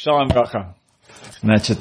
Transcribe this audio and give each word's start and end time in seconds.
Шалом 0.00 0.28
Браха. 0.28 0.76
Значит, 1.42 1.80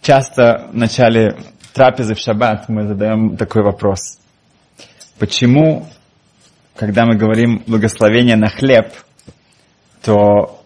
часто 0.00 0.68
в 0.72 0.76
начале 0.76 1.36
трапезы 1.72 2.14
в 2.14 2.18
шаббат 2.20 2.68
мы 2.68 2.86
задаем 2.86 3.36
такой 3.36 3.64
вопрос. 3.64 4.20
Почему, 5.18 5.88
когда 6.76 7.06
мы 7.06 7.16
говорим 7.16 7.64
благословение 7.66 8.36
на 8.36 8.50
хлеб, 8.50 8.92
то 10.04 10.62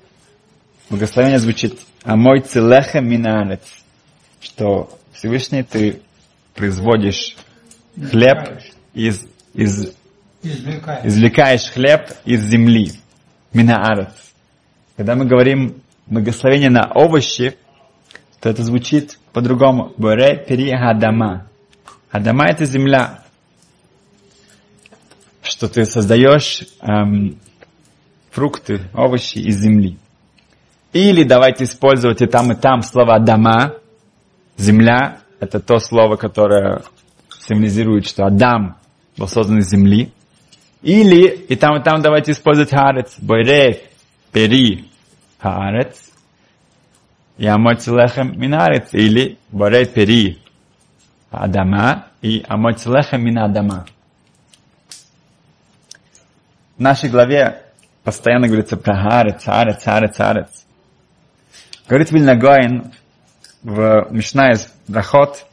благословение 0.90 1.38
звучит 1.38 1.80
«Амой 2.05 2.41
целеха 2.41 3.00
минарец», 3.00 3.62
что 4.43 4.91
Всевышний 5.14 5.62
ты 5.62 6.02
производишь 6.55 7.34
хлеб 7.96 8.61
из, 8.93 9.27
из 9.55 9.95
Извлекаешь. 10.43 11.07
извлекаешь 11.07 11.70
хлеб 11.70 12.11
из 12.27 12.43
земли. 12.43 12.93
Минаарец. 13.55 14.27
Когда 14.98 15.14
мы 15.14 15.26
говорим 15.26 15.80
благословение 16.08 16.70
на 16.70 16.90
овощи, 16.93 17.56
то 18.40 18.48
это 18.48 18.64
звучит 18.64 19.20
по-другому. 19.32 19.93
Боре 19.96 20.36
пери 20.36 20.72
адама. 20.72 21.46
Адама 22.11 22.46
это 22.46 22.64
земля. 22.64 23.22
Что 25.40 25.68
ты 25.68 25.84
создаешь 25.84 26.64
эм, 26.80 27.39
фрукты, 28.32 28.90
овощи 28.92 29.39
из 29.39 29.61
земли. 29.61 29.98
Или 30.92 31.22
давайте 31.22 31.62
использовать 31.62 32.20
и 32.20 32.27
там, 32.27 32.50
и 32.50 32.56
там 32.56 32.83
слово 32.83 33.14
Адама. 33.14 33.75
Земля– 34.56 35.20
это 35.39 35.61
то 35.61 35.78
слово, 35.78 36.17
которое 36.17 36.83
символизирует, 37.39 38.05
что 38.05 38.27
Адам 38.27 38.78
был 39.17 39.28
создан 39.28 39.58
из 39.58 39.70
земли. 39.70 40.11
Или 40.83 41.28
и 41.28 41.55
там, 41.55 41.77
и 41.77 41.84
там 41.84 42.03
давайте 42.03 42.33
использовать 42.33 42.70
Харец. 42.70 43.14
Бойре, 43.20 43.84
пери, 44.33 44.91
Харец. 45.39 46.11
И 47.37 47.47
амоцелехем 47.47 48.39
минарец. 48.39 48.93
Или 48.93 49.39
Бойре, 49.51 49.87
пери, 49.87 50.39
Адама. 51.31 52.07
И 52.23 52.45
амоцелехем 52.48 53.25
мина 53.25 53.45
Адама. 53.45 53.87
В 56.77 56.81
нашей 56.81 57.11
главе 57.11 57.62
постоянно 58.05 58.47
говорится 58.47 58.77
про 58.77 58.95
Харец, 58.95 59.45
Харец, 59.45 59.83
Харец, 59.83 60.17
Харец. 60.17 60.65
Говорит 61.89 62.11
Вильнагоин 62.11 62.92
в 63.63 64.07
Мишна 64.11 64.53
из 64.53 64.73
Брахот, 64.87 65.47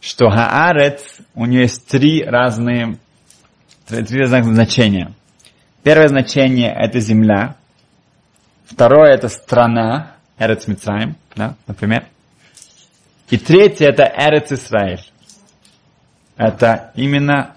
что 0.00 0.30
Хаарец, 0.30 1.02
у 1.34 1.46
нее 1.46 1.62
есть 1.62 1.86
три 1.86 2.22
разные, 2.22 2.98
три 3.86 4.20
разных 4.20 4.44
значения. 4.44 5.12
Первое 5.82 6.08
значение– 6.08 6.72
это 6.78 7.00
земля. 7.00 7.56
Второе– 8.66 9.12
это 9.14 9.28
страна, 9.28 10.16
Эрец 10.38 10.66
Мицраим, 10.66 11.16
да, 11.34 11.54
например. 11.66 12.06
И 13.30 13.38
третье– 13.38 13.86
это 13.88 14.02
Эрец 14.04 14.52
Исраиль. 14.52 15.04
Это 16.36 16.92
именно 16.94 17.56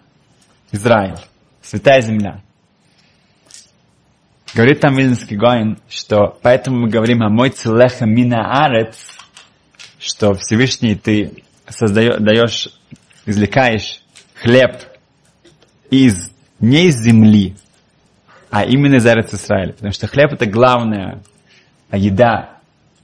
Израиль, 0.72 1.20
святая 1.62 2.02
земля. 2.02 2.42
Говорит 4.54 4.80
там 4.80 4.96
Вильнинский 4.96 5.36
Гоин, 5.36 5.80
что 5.88 6.38
поэтому 6.42 6.80
мы 6.80 6.90
говорим 6.90 7.22
о 7.22 7.30
мой 7.30 7.50
целеха 7.50 8.06
мина 8.06 8.66
арец, 8.66 9.18
что 10.00 10.34
Всевышний 10.34 10.96
ты 10.96 11.44
создаешь, 11.68 12.18
даешь, 12.20 12.70
извлекаешь 13.26 14.02
хлеб 14.36 14.82
из, 15.92 16.32
не 16.60 16.86
из 16.86 16.96
земли, 16.96 17.56
а 18.50 18.64
именно 18.64 18.95
из 18.95 19.05
Арец 19.05 19.33
Израиля. 19.33 19.73
Потому 19.73 19.92
что 19.92 20.08
хлеб 20.08 20.33
это 20.33 20.45
главная 20.45 21.22
еда, 21.92 22.58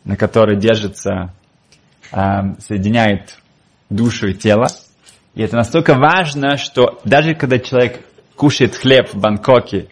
на 0.03 0.15
которой 0.15 0.57
держится, 0.57 1.33
эм, 2.11 2.57
соединяет 2.59 3.37
душу 3.89 4.27
и 4.27 4.33
тело. 4.33 4.67
И 5.33 5.41
это 5.41 5.55
настолько 5.55 5.95
важно, 5.95 6.57
что 6.57 6.99
даже 7.03 7.35
когда 7.35 7.59
человек 7.59 8.01
кушает 8.35 8.75
хлеб 8.75 9.13
в 9.13 9.19
Бангкоке, 9.19 9.89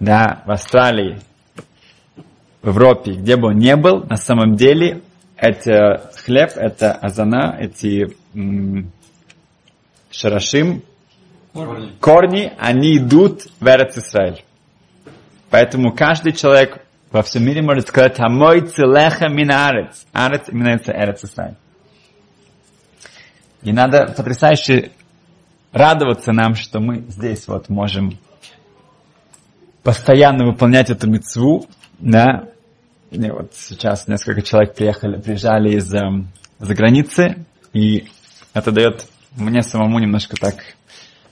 да, 0.00 0.42
в 0.46 0.50
Австралии, 0.50 1.20
в 2.62 2.68
Европе, 2.68 3.12
где 3.12 3.36
бы 3.36 3.48
он 3.48 3.58
ни 3.58 3.74
был, 3.74 4.04
на 4.04 4.16
самом 4.16 4.56
деле 4.56 5.02
это 5.36 6.12
хлеб, 6.24 6.52
это 6.54 6.92
азана, 6.92 7.56
эти 7.58 8.16
м, 8.34 8.92
шарашим, 10.10 10.82
Корни. 11.52 11.92
корни, 12.00 12.52
они 12.58 12.96
идут 12.96 13.42
в 13.60 13.66
Эрец 13.66 13.98
Исраиль. 13.98 14.42
Поэтому 15.52 15.92
каждый 15.92 16.32
человек 16.32 16.82
во 17.10 17.22
всем 17.22 17.44
мире 17.44 17.60
может 17.60 17.88
сказать 17.88 18.18
«Амой 18.18 18.62
целеха 18.62 19.28
мин 19.28 19.50
арец». 19.50 20.06
Именуется 20.14 20.92
Эрец 20.92 21.22
Исраиль. 21.22 21.56
И 23.60 23.70
надо 23.70 24.14
потрясающе 24.16 24.92
радоваться 25.70 26.32
нам, 26.32 26.54
что 26.54 26.80
мы 26.80 27.00
здесь 27.06 27.46
вот 27.48 27.68
можем 27.68 28.18
постоянно 29.82 30.46
выполнять 30.46 30.88
эту 30.88 31.06
мецву, 31.06 31.66
да. 31.98 32.48
И 33.10 33.20
вот 33.30 33.52
сейчас 33.54 34.08
несколько 34.08 34.40
человек 34.40 34.74
приехали, 34.74 35.20
приезжали 35.20 35.74
из 35.74 35.92
эм, 35.92 36.28
за 36.60 36.74
границы, 36.74 37.44
и 37.74 38.08
это 38.54 38.72
дает 38.72 39.06
мне 39.36 39.60
самому 39.60 39.98
немножко 39.98 40.34
так 40.34 40.54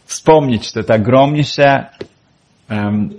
вспомнить, 0.05 0.67
что 0.67 0.81
это 0.81 0.93
огромнейшая 0.93 1.95
эм, 2.69 3.19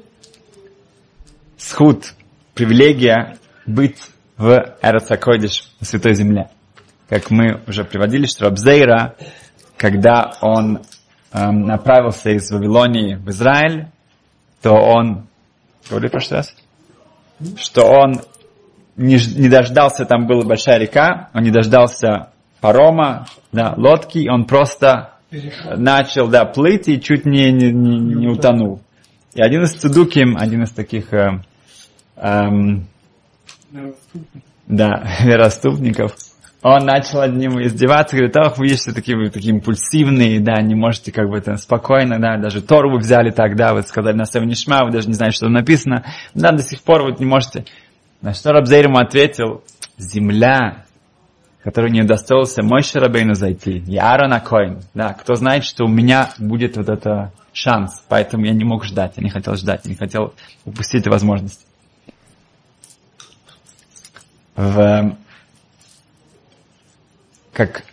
схуд, 1.61 2.13
привилегия 2.53 3.37
быть 3.65 3.97
в 4.37 4.75
Эрцакодиш, 4.81 5.71
в 5.79 5.85
Святой 5.85 6.15
Земле. 6.15 6.49
Как 7.07 7.29
мы 7.29 7.61
уже 7.67 7.83
приводили, 7.83 8.25
что 8.25 8.45
Рабзейра, 8.45 9.15
когда 9.77 10.33
он 10.41 10.81
эм, 11.33 11.61
направился 11.61 12.31
из 12.31 12.49
Вавилонии 12.51 13.15
в 13.15 13.29
Израиль, 13.29 13.87
то 14.61 14.73
он, 14.73 15.27
говори 15.89 16.07
в 16.07 16.11
прошлый 16.11 16.39
раз, 16.39 16.55
что 17.57 17.85
он 17.85 18.21
не, 18.95 19.17
не 19.35 19.49
дождался, 19.49 20.05
там 20.05 20.27
была 20.27 20.43
большая 20.43 20.79
река, 20.79 21.29
он 21.33 21.43
не 21.43 21.51
дождался 21.51 22.31
парома, 22.59 23.27
да, 23.51 23.73
лодки, 23.75 24.29
он 24.29 24.45
просто 24.45 25.15
Перешел. 25.29 25.77
начал, 25.77 26.27
да, 26.27 26.45
плыть 26.45 26.87
и 26.87 27.01
чуть 27.01 27.25
не, 27.25 27.51
не, 27.51 27.71
не, 27.71 27.99
не 27.99 28.27
утонул. 28.27 28.81
И 29.33 29.41
один 29.41 29.63
из 29.63 29.73
цедуким, 29.73 30.37
один 30.37 30.63
из 30.63 30.71
таких, 30.71 31.13
э, 31.13 31.41
эм, 32.21 32.87
да, 34.67 35.03
вероступников, 35.23 36.15
он 36.63 36.85
начал 36.85 37.21
над 37.21 37.35
ним 37.35 37.59
издеваться, 37.61 38.15
говорит, 38.15 38.37
ах, 38.37 38.57
вы 38.57 38.67
есть 38.67 38.93
такие, 38.93 39.17
вы 39.17 39.29
такие 39.29 39.55
импульсивные, 39.55 40.39
да, 40.39 40.61
не 40.61 40.75
можете 40.75 41.11
как 41.11 41.27
бы 41.27 41.37
это 41.37 41.57
спокойно, 41.57 42.19
да, 42.19 42.37
даже 42.37 42.61
Тору 42.61 42.91
вы 42.91 42.99
взяли 42.99 43.31
так, 43.31 43.55
да, 43.55 43.73
вы 43.73 43.81
сказали 43.81 44.15
на 44.15 44.25
Севе 44.25 44.45
Нишма, 44.45 44.85
вы 44.85 44.91
даже 44.91 45.07
не 45.07 45.15
знаете, 45.15 45.37
что 45.37 45.45
там 45.47 45.53
написано, 45.53 46.05
да, 46.35 46.51
до 46.51 46.61
сих 46.61 46.83
пор 46.83 47.03
вы 47.03 47.15
не 47.17 47.25
можете. 47.25 47.65
На 48.21 48.35
что 48.35 48.51
Рабзейр 48.51 48.85
ему 48.85 48.99
ответил, 48.99 49.63
земля, 49.97 50.85
которую 51.63 51.91
не 51.91 52.01
удостоился 52.01 52.61
мой 52.61 52.83
Шарабейну 52.83 53.33
зайти, 53.33 53.79
и 53.79 53.97
Аарон 53.97 54.33
Акоин, 54.33 54.81
да, 54.93 55.13
кто 55.13 55.33
знает, 55.33 55.63
что 55.63 55.85
у 55.85 55.89
меня 55.89 56.29
будет 56.37 56.77
вот 56.77 56.89
это 56.89 57.31
шанс, 57.53 58.03
поэтому 58.07 58.45
я 58.45 58.53
не 58.53 58.63
мог 58.63 58.85
ждать, 58.85 59.13
я 59.17 59.23
не 59.23 59.31
хотел 59.31 59.55
ждать, 59.55 59.81
я 59.85 59.89
не 59.89 59.97
хотел 59.97 60.35
упустить 60.63 61.07
возможность. 61.07 61.65
В, 64.61 65.17
как 67.51 67.83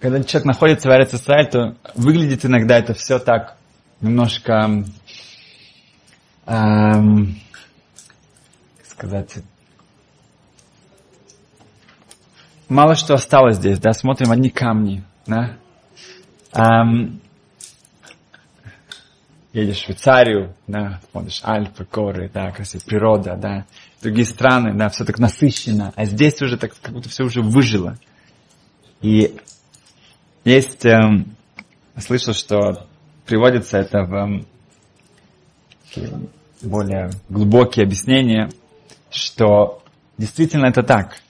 когда 0.00 0.22
человек 0.22 0.46
находится 0.46 0.88
в 0.88 1.14
Исраиль, 1.14 1.50
то 1.50 1.76
выглядит 1.94 2.46
иногда 2.46 2.78
это 2.78 2.94
все 2.94 3.18
так 3.18 3.58
немножко, 4.00 4.84
эм, 6.46 7.36
как 8.78 8.86
сказать, 8.86 9.34
мало 12.70 12.94
что 12.94 13.12
осталось 13.12 13.56
здесь, 13.56 13.78
да, 13.80 13.92
смотрим 13.92 14.30
одни 14.30 14.48
камни, 14.48 15.04
да. 15.26 15.56
Эм, 16.54 17.20
едешь 19.52 19.80
в 19.80 19.84
Швейцарию, 19.84 20.54
да, 20.66 21.00
смотришь 21.10 21.42
Альпы, 21.44 21.84
горы, 21.84 22.30
да, 22.32 22.50
красивая 22.50 22.86
природа, 22.86 23.36
да, 23.36 23.66
другие 24.00 24.26
страны, 24.26 24.76
да, 24.76 24.88
все 24.88 25.04
так 25.04 25.18
насыщенно, 25.18 25.92
а 25.96 26.04
здесь 26.04 26.40
уже 26.40 26.56
так, 26.56 26.72
как 26.80 26.94
будто 26.94 27.08
все 27.08 27.24
уже 27.24 27.42
выжило. 27.42 27.98
И 29.00 29.36
есть, 30.44 30.84
эм, 30.86 31.36
слышал, 31.96 32.34
что 32.34 32.86
приводится 33.26 33.78
это 33.78 34.04
в 34.04 34.44
такие 35.84 36.10
более 36.62 37.10
глубокие 37.28 37.84
объяснения, 37.84 38.50
что 39.10 39.82
действительно 40.16 40.66
это 40.66 40.82
так. 40.82 41.20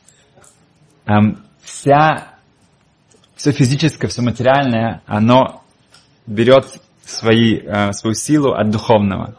Эм, 1.06 1.44
вся, 1.62 2.34
все 3.36 3.52
физическое, 3.52 4.08
все 4.08 4.22
материальное, 4.22 5.02
оно 5.06 5.62
берет 6.26 6.80
свои, 7.04 7.56
э, 7.56 7.92
свою 7.92 8.14
силу 8.14 8.52
от 8.52 8.70
духовного. 8.70 9.36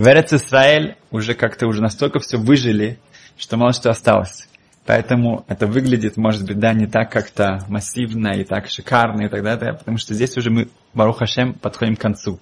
И 0.00 0.02
в 0.02 0.08
Эрец 0.08 0.32
Исраэль 0.32 0.96
уже 1.10 1.34
как-то 1.34 1.66
уже 1.66 1.82
настолько 1.82 2.20
все 2.20 2.38
выжили, 2.38 2.98
что 3.36 3.58
мало 3.58 3.74
что 3.74 3.90
осталось. 3.90 4.48
Поэтому 4.86 5.44
это 5.46 5.66
выглядит, 5.66 6.16
может 6.16 6.46
быть, 6.46 6.58
да, 6.58 6.72
не 6.72 6.86
так 6.86 7.12
как-то 7.12 7.58
массивно 7.68 8.28
и 8.28 8.44
так 8.44 8.70
шикарно 8.70 9.26
и 9.26 9.28
так 9.28 9.42
далее, 9.42 9.74
потому 9.74 9.98
что 9.98 10.14
здесь 10.14 10.38
уже 10.38 10.48
мы, 10.48 10.68
Барух 10.94 11.18
Хашем, 11.18 11.52
подходим 11.52 11.96
к 11.96 12.00
концу. 12.00 12.40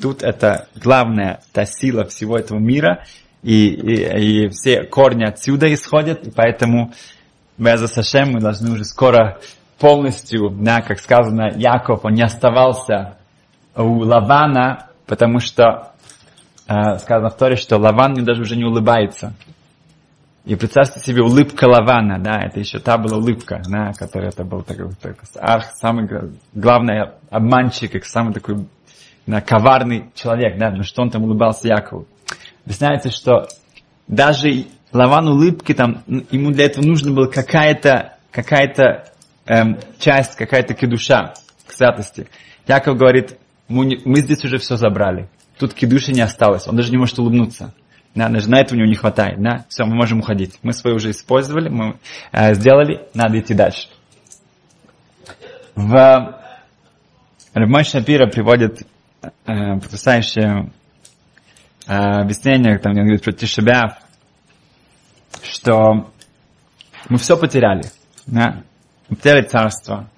Тут 0.00 0.22
это 0.22 0.68
главная 0.76 1.40
та 1.52 1.64
сила 1.64 2.04
всего 2.04 2.38
этого 2.38 2.60
мира, 2.60 3.04
и, 3.42 3.66
и, 3.66 4.44
и 4.44 4.48
все 4.50 4.84
корни 4.84 5.24
отсюда 5.24 5.74
исходят, 5.74 6.28
и 6.28 6.30
поэтому 6.30 6.92
без 7.58 7.80
Сашем 7.90 8.34
мы 8.34 8.40
должны 8.40 8.70
уже 8.70 8.84
скоро 8.84 9.40
полностью, 9.80 10.48
да, 10.50 10.80
как 10.80 11.00
сказано, 11.00 11.50
Яков, 11.56 12.04
он 12.04 12.12
не 12.12 12.22
оставался 12.22 13.18
у 13.74 13.98
Лавана, 14.04 14.90
потому 15.06 15.40
что 15.40 15.90
сказано 16.98 17.30
в 17.30 17.36
Торе, 17.36 17.56
что 17.56 17.78
Лаван 17.78 18.14
даже 18.24 18.42
уже 18.42 18.56
не 18.56 18.64
улыбается. 18.64 19.34
И 20.44 20.54
представьте 20.54 21.00
себе 21.00 21.22
улыбка 21.22 21.66
Лавана, 21.66 22.18
да, 22.18 22.40
это 22.42 22.60
еще 22.60 22.78
та 22.78 22.96
была 22.96 23.18
улыбка, 23.18 23.60
да, 23.68 23.92
которая 23.92 24.30
это 24.30 24.44
был 24.44 24.62
такой, 24.62 24.90
такой 24.94 25.16
арх, 25.38 25.72
самый 25.74 26.08
главный 26.54 27.10
обманщик, 27.28 27.92
как 27.92 28.04
самый 28.04 28.32
такой 28.32 28.66
да, 29.26 29.40
коварный 29.40 30.10
человек, 30.14 30.58
да, 30.58 30.70
но 30.70 30.82
что 30.82 31.02
он 31.02 31.10
там 31.10 31.24
улыбался 31.24 31.68
Якову. 31.68 32.06
Объясняется, 32.64 33.10
что 33.10 33.48
даже 34.08 34.66
Лаван 34.92 35.28
улыбки, 35.28 35.74
там, 35.74 36.02
ему 36.06 36.52
для 36.52 36.66
этого 36.66 36.84
нужно 36.84 37.12
было 37.12 37.26
какая-то 37.26 38.16
какая-то 38.30 39.12
эм, 39.46 39.78
часть, 39.98 40.36
какая-то 40.36 40.74
кедуша 40.74 41.34
к 41.66 41.72
святости. 41.72 42.28
Яков 42.66 42.96
говорит, 42.96 43.38
мы 43.68 44.20
здесь 44.20 44.44
уже 44.44 44.58
все 44.58 44.76
забрали. 44.76 45.28
Тут 45.60 45.74
кедуши 45.74 46.12
не 46.12 46.22
осталось. 46.22 46.66
Он 46.66 46.74
даже 46.74 46.90
не 46.90 46.96
может 46.96 47.18
улыбнуться. 47.18 47.74
Да, 48.14 48.30
даже 48.30 48.48
на 48.48 48.60
это 48.60 48.74
у 48.74 48.78
него 48.78 48.88
не 48.88 48.96
хватает. 48.96 49.42
Да? 49.42 49.66
Все, 49.68 49.84
мы 49.84 49.94
можем 49.94 50.20
уходить. 50.20 50.58
Мы 50.62 50.72
свое 50.72 50.96
уже 50.96 51.10
использовали, 51.10 51.68
мы 51.68 51.98
э, 52.32 52.54
сделали, 52.54 53.06
надо 53.12 53.38
идти 53.38 53.52
дальше. 53.52 53.88
В 55.74 56.40
Рабмой 57.52 57.84
Шапира 57.84 58.26
приводит 58.26 58.86
э, 59.22 59.26
потрясающее 59.80 60.72
э, 61.86 61.92
объяснение, 61.92 62.78
там, 62.78 62.92
он 62.92 63.02
говорит 63.02 63.22
про 63.22 63.32
Тишебяв, 63.32 63.98
что 65.42 66.10
мы 67.10 67.18
все 67.18 67.36
потеряли. 67.36 67.84
Да? 68.26 68.62
Мы 69.10 69.16
потеряли 69.16 69.42
царство, 69.42 70.08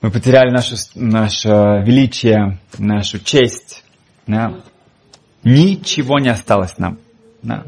мы 0.00 0.10
потеряли 0.10 0.50
наше, 0.50 0.76
наше 0.94 1.48
величие, 1.84 2.58
нашу 2.78 3.18
честь. 3.18 3.84
Да? 4.26 4.60
Ничего 5.42 6.18
не 6.18 6.28
осталось 6.28 6.78
нам. 6.78 6.98
Да? 7.42 7.64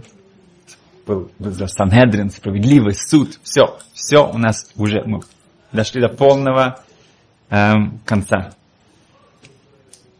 Был, 1.07 1.31
был 1.39 1.53
Санхедрин, 1.69 2.31
справедливость, 2.31 3.09
суд, 3.09 3.41
все, 3.43 3.79
все 3.95 4.31
у 4.31 4.39
нас 4.39 4.71
уже, 4.77 5.03
мы 5.05 5.21
дошли 5.73 6.01
до 6.01 6.09
полного 6.09 6.85
эм, 7.49 8.01
конца. 8.05 8.53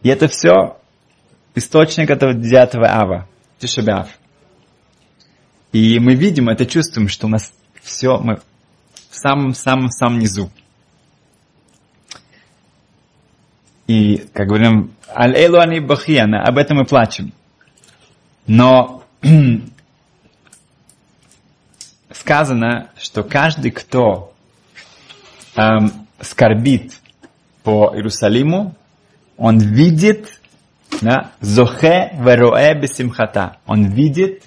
И 0.03 0.09
это 0.09 0.27
все 0.27 0.79
источник 1.55 2.11
этого 2.11 2.35
9 2.35 2.75
ава, 2.77 3.29
Тишебяв. 3.59 4.09
И 5.73 6.01
мы 6.01 6.15
видим, 6.15 6.49
это 6.49 6.67
чувствуем, 6.67 7.09
что 7.09 7.27
у 7.27 7.31
нас 7.31 7.53
все, 7.83 8.19
мы 8.19 8.41
в 9.11 9.15
самом-самом-самом 9.15 10.19
низу. 10.19 10.51
И, 13.91 14.19
как 14.33 14.47
говорим, 14.47 14.95
аль-элу 15.09 15.59
ани 15.59 15.79
об 15.81 16.59
этом 16.59 16.77
мы 16.77 16.85
плачем. 16.85 17.33
Но 18.47 19.03
сказано, 22.13 22.91
что 22.97 23.25
каждый, 23.25 23.73
кто 23.73 24.33
эм, 25.57 26.07
скорбит 26.21 27.01
по 27.65 27.91
Иерусалиму, 27.93 28.77
он 29.37 29.59
видит, 29.59 30.41
да, 31.01 31.33
зохе 31.41 32.13
вероэ 32.15 32.81
бесимхата. 32.81 33.57
Он 33.67 33.87
видит, 33.87 34.45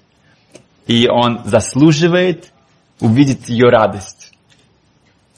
и 0.87 1.09
он 1.09 1.41
заслуживает 1.43 2.53
увидеть 3.01 3.49
ее 3.49 3.67
радость. 3.67 4.31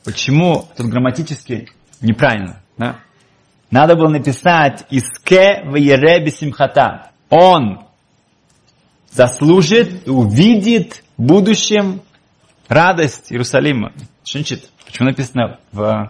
Почему 0.03 0.67
тут 0.77 0.89
грамматически 0.91 1.69
неправильно? 2.01 2.61
Да? 2.77 2.99
Надо 3.75 3.97
было 3.97 4.07
написать 4.07 4.85
«Иске 4.89 5.61
веере 5.65 6.23
бесимхата». 6.23 7.11
Он 7.29 7.85
заслужит, 9.11 10.07
увидит 10.07 11.03
в 11.17 11.23
будущем 11.23 12.01
радость 12.69 13.33
Иерусалима. 13.33 13.91
Значит? 14.23 14.69
Почему 14.85 15.09
написано 15.09 15.59
в 15.73 16.09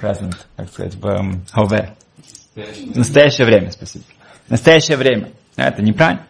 present, 0.00 0.34
как 0.56 0.68
сказать, 0.68 0.96
в 0.96 1.46
хове? 1.52 1.94
В 2.56 2.96
настоящее 2.96 3.46
время, 3.46 3.70
спасибо. 3.70 4.04
В 4.48 4.50
настоящее 4.50 4.96
время. 4.96 5.30
Это 5.54 5.80
неправильно. 5.80 6.26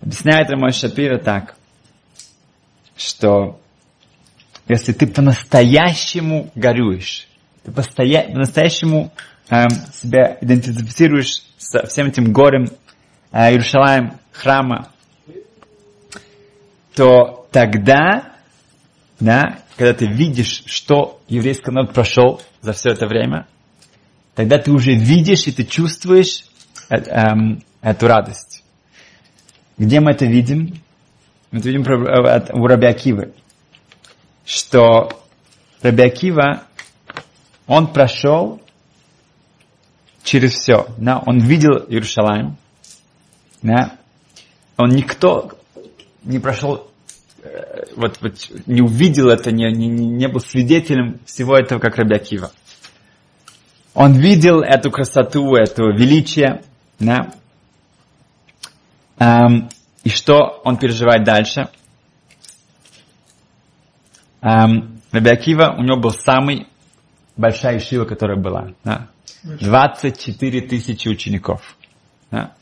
Объясняет 0.00 0.50
мой 0.56 0.72
Шапира 0.72 1.18
так, 1.18 1.54
что 2.96 3.60
если 4.66 4.92
ты 4.92 5.06
по-настоящему 5.06 6.50
горюешь, 6.56 7.28
ты 7.64 7.70
по-настоящему 7.72 9.12
э, 9.48 9.68
себя 9.92 10.38
идентифицируешь 10.40 11.42
со 11.58 11.86
всем 11.86 12.08
этим 12.08 12.32
горем 12.32 12.68
э, 13.30 13.52
Иерушалаем, 13.52 14.18
храма, 14.32 14.88
то 16.94 17.46
тогда, 17.50 18.34
да, 19.20 19.58
когда 19.76 19.94
ты 19.94 20.06
видишь, 20.06 20.64
что 20.66 21.20
еврейский 21.28 21.70
народ 21.70 21.92
прошел 21.92 22.42
за 22.60 22.72
все 22.72 22.90
это 22.90 23.06
время, 23.06 23.46
тогда 24.34 24.58
ты 24.58 24.70
уже 24.72 24.94
видишь 24.94 25.46
и 25.46 25.52
ты 25.52 25.64
чувствуешь 25.64 26.44
э, 26.90 26.96
э, 26.96 27.26
эту 27.80 28.06
радость. 28.06 28.64
Где 29.78 30.00
мы 30.00 30.12
это 30.12 30.26
видим? 30.26 30.80
Мы 31.50 31.60
это 31.60 31.68
видим 31.68 31.82
э, 31.82 32.52
у 32.52 32.66
Раби 32.66 32.86
что 34.44 35.10
Раби 35.82 36.02
Акива, 36.02 36.64
он 37.66 37.92
прошел 37.92 38.60
через 40.22 40.52
все. 40.52 40.86
Да? 40.98 41.22
Он 41.26 41.38
видел 41.38 41.84
Иерусалим, 41.88 42.56
да? 43.62 43.96
Он 44.76 44.88
никто 44.90 45.52
не 46.24 46.38
прошел, 46.38 46.90
э, 47.42 47.84
вот, 47.96 48.18
вот 48.20 48.50
не 48.66 48.80
увидел 48.80 49.28
это, 49.28 49.52
не, 49.52 49.70
не, 49.72 49.88
не 49.88 50.28
был 50.28 50.40
свидетелем 50.40 51.20
всего 51.26 51.56
этого, 51.56 51.78
как 51.78 51.96
Рабиакива. 51.96 52.52
Он 53.94 54.14
видел 54.14 54.60
эту 54.60 54.90
красоту, 54.90 55.54
это 55.54 55.84
величие, 55.84 56.62
да? 56.98 57.34
Эм, 59.18 59.68
и 60.02 60.08
что 60.08 60.60
он 60.64 60.78
переживает 60.78 61.24
дальше? 61.24 61.68
Эм, 64.40 65.00
Рабиакива, 65.12 65.74
у 65.76 65.82
него 65.82 65.98
был 65.98 66.10
самый 66.10 66.66
большая 67.36 67.78
шива, 67.80 68.04
которая 68.04 68.36
была. 68.36 68.72
Да? 68.84 69.08
24 69.42 70.60
тысячи 70.62 71.08
учеников. 71.08 71.76
Да? 72.30 72.52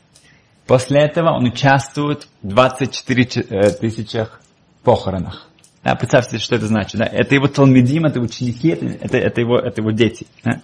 После 0.67 1.01
этого 1.01 1.31
он 1.31 1.45
участвует 1.45 2.27
в 2.41 2.47
24 2.47 3.23
э, 3.23 3.71
тысячах 3.71 4.41
похоронах. 4.83 5.47
Да, 5.83 5.95
представьте, 5.95 6.37
что 6.37 6.55
это 6.55 6.67
значит. 6.67 6.99
Да? 6.99 7.05
Это 7.05 7.35
его 7.35 7.47
талмидим, 7.47 8.05
это 8.05 8.19
ученики, 8.19 8.69
это, 8.69 9.17
это, 9.17 9.41
его, 9.41 9.57
это 9.59 9.81
его 9.81 9.91
дети. 9.91 10.27
Да? 10.43 10.61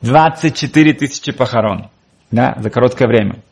24 0.00 0.94
тысячи 0.94 1.32
похорон 1.32 1.90
да, 2.30 2.56
за 2.58 2.70
короткое 2.70 3.08
время. 3.08 3.42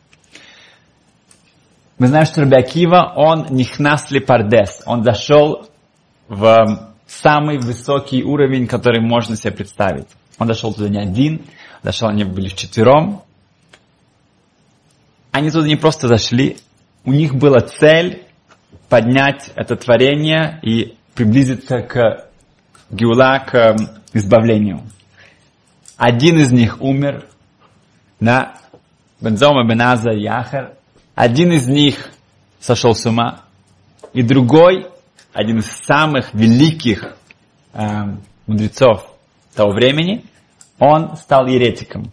Мы 1.97 2.07
знаем, 2.07 2.25
что 2.25 2.41
Рабиакива, 2.41 3.13
он 3.15 3.47
нихнасли 3.51 4.19
пардес, 4.19 4.81
он 4.85 5.03
зашел 5.03 5.69
в 6.27 6.92
самый 7.07 7.57
высокий 7.57 8.23
уровень, 8.23 8.67
который 8.67 9.01
можно 9.01 9.35
себе 9.35 9.51
представить. 9.51 10.07
Он 10.39 10.47
дошел 10.47 10.73
туда 10.73 10.89
не 10.89 10.99
один, 10.99 11.45
дошел, 11.83 12.07
они 12.07 12.23
были 12.23 12.47
вчетвером, 12.47 13.23
они 15.31 15.51
туда 15.51 15.67
не 15.67 15.75
просто 15.75 16.07
зашли, 16.07 16.57
у 17.05 17.11
них 17.11 17.35
была 17.35 17.59
цель 17.59 18.23
поднять 18.89 19.51
это 19.55 19.75
творение 19.75 20.59
и 20.61 20.95
приблизиться 21.15 21.79
к 21.81 22.27
Геула, 22.89 23.39
к 23.39 23.55
эм, 23.55 23.89
избавлению. 24.13 24.83
Один 25.97 26.39
из 26.39 26.51
них 26.51 26.81
умер, 26.81 27.27
да, 28.19 28.55
Бензома 29.19 29.67
Беназа 29.67 30.11
Яхер. 30.11 30.73
Один 31.15 31.51
из 31.51 31.67
них 31.67 32.11
сошел 32.59 32.93
с 32.93 33.05
ума. 33.05 33.41
И 34.13 34.21
другой, 34.21 34.87
один 35.33 35.59
из 35.59 35.65
самых 35.65 36.33
великих 36.33 37.17
э, 37.73 37.87
мудрецов 38.45 39.09
того 39.53 39.71
времени, 39.71 40.25
он 40.79 41.17
стал 41.17 41.47
еретиком, 41.47 42.11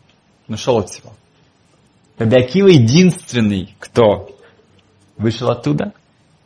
нашел 0.48 0.78
от 0.78 0.90
всего. 0.90 1.12
Рабиакива 2.18 2.68
единственный, 2.68 3.74
кто 3.78 4.30
вышел 5.16 5.50
оттуда, 5.50 5.92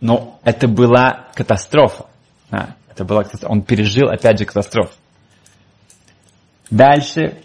но 0.00 0.38
это 0.44 0.68
была 0.68 1.28
катастрофа. 1.34 2.06
А, 2.50 2.74
это 2.88 3.04
была 3.04 3.24
катастрофа. 3.24 3.52
Он 3.52 3.62
пережил, 3.62 4.08
опять 4.08 4.38
же, 4.38 4.44
катастрофу. 4.44 4.92
Дальше 6.70 7.42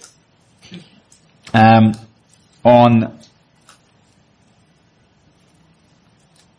эм, 1.54 1.94
он 2.64 3.14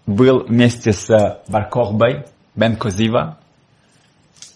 был 0.07 0.45
вместе 0.47 0.93
с 0.93 1.43
Баркохбой, 1.49 2.27
Бен 2.61 2.77
Козива. 2.77 3.39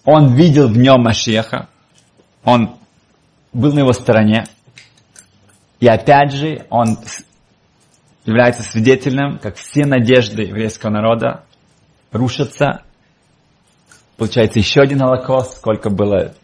Он 0.03 0.35
видел 0.35 0.67
в 0.67 0.77
нем 0.77 1.01
Машеха. 1.01 1.67
Он 2.43 2.77
был 3.51 3.73
на 3.73 3.79
его 3.79 3.93
стороне. 3.93 4.45
И 5.79 5.87
опять 5.87 6.31
же, 6.31 6.67
он 6.69 6.99
является 8.23 8.61
свидетелем, 8.61 9.39
как 9.39 9.55
все 9.55 9.85
надежды 9.85 10.43
еврейского 10.43 10.91
народа 10.91 11.45
рушатся. 12.11 12.83
Получается 14.17 14.59
еще 14.59 14.81
один 14.81 14.99
Холокост, 14.99 15.57
сколько 15.57 15.89
было 15.89 16.35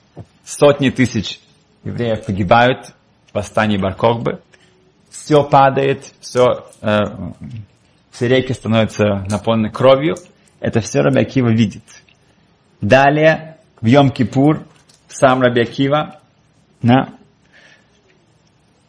сотни 0.43 0.89
тысяч 0.89 1.39
евреев 1.83 2.25
погибают 2.25 2.93
в 3.31 3.35
восстании 3.35 3.77
Баркохбы. 3.77 4.41
Все 5.11 5.43
падает, 5.43 6.05
все, 6.21 6.65
э, 6.81 6.99
все 8.11 8.27
реки 8.27 8.53
становятся 8.53 9.25
наполнены 9.29 9.69
кровью. 9.69 10.15
Это 10.61 10.79
все 10.79 11.01
Раби 11.01 11.19
Акива 11.19 11.49
видит. 11.49 11.83
Далее, 12.79 13.57
в 13.81 13.87
Йом-Кипур, 13.87 14.63
сам 15.07 15.41
Раби 15.41 15.61
Акива, 15.61 16.21
да, 16.81 17.09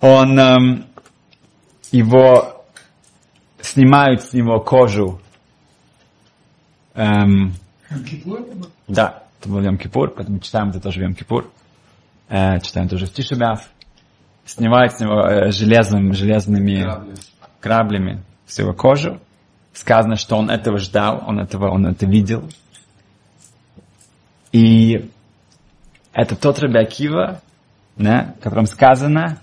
он, 0.01 0.39
эм, 0.39 0.87
его, 1.91 2.65
снимают 3.61 4.23
с 4.23 4.33
него 4.35 4.61
кожу. 4.61 5.21
Эм, 6.95 7.55
да, 8.87 9.23
это 9.41 9.49
был 9.49 9.61
Йом-Кипур, 9.61 10.09
поэтому 10.15 10.41
читаем 10.41 10.71
это 10.71 10.81
тоже 10.81 11.01
в 11.01 11.05
Йом-Кипур. 11.05 11.51
Э, 12.29 12.61
читаем 12.61 12.89
тоже 12.89 13.07
в 13.07 13.13
Тишебяв. 13.13 13.67
Снимают 14.45 14.93
с 14.93 15.01
него 15.01 15.21
э, 15.21 15.53
железным, 15.53 16.13
железными 16.13 16.83
Грабли. 16.83 17.15
граблями 17.63 18.23
всю 18.45 18.63
его 18.63 18.75
кожу. 18.75 19.21
Сказано, 19.73 20.17
что 20.17 20.37
он 20.37 20.51
этого 20.51 20.79
ждал, 20.79 21.25
он 21.27 21.41
этого, 21.41 21.71
он 21.71 21.87
это 21.87 22.07
видел. 22.07 22.49
И 24.53 25.11
это 26.13 26.37
тот 26.37 26.59
Раби 26.59 26.79
Акива, 26.79 27.41
да, 27.97 28.35
в 28.39 28.43
котором 28.43 28.67
сказано, 28.67 29.39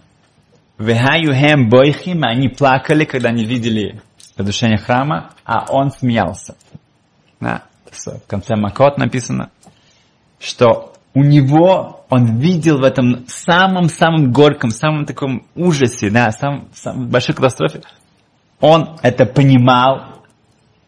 «Вехаюхем 0.77 1.69
бойхим», 1.69 2.23
они 2.23 2.47
плакали, 2.47 3.05
когда 3.05 3.29
они 3.29 3.43
видели 3.43 4.01
разрушение 4.37 4.77
храма, 4.77 5.31
а 5.43 5.65
он 5.71 5.91
смеялся. 5.91 6.55
Да, 7.39 7.63
в 7.85 8.27
конце 8.27 8.55
Макот 8.55 8.97
написано, 8.97 9.49
что 10.39 10.93
у 11.13 11.23
него, 11.23 12.05
он 12.09 12.37
видел 12.37 12.79
в 12.79 12.83
этом 12.83 13.25
самом-самом 13.27 14.31
горьком, 14.31 14.69
самом 14.69 15.05
таком 15.05 15.45
ужасе, 15.55 16.09
да, 16.09 16.31
самом, 16.31 16.69
самой 16.73 17.07
большой 17.07 17.35
катастрофе, 17.35 17.81
он 18.61 18.97
это 19.01 19.25
понимал 19.25 20.18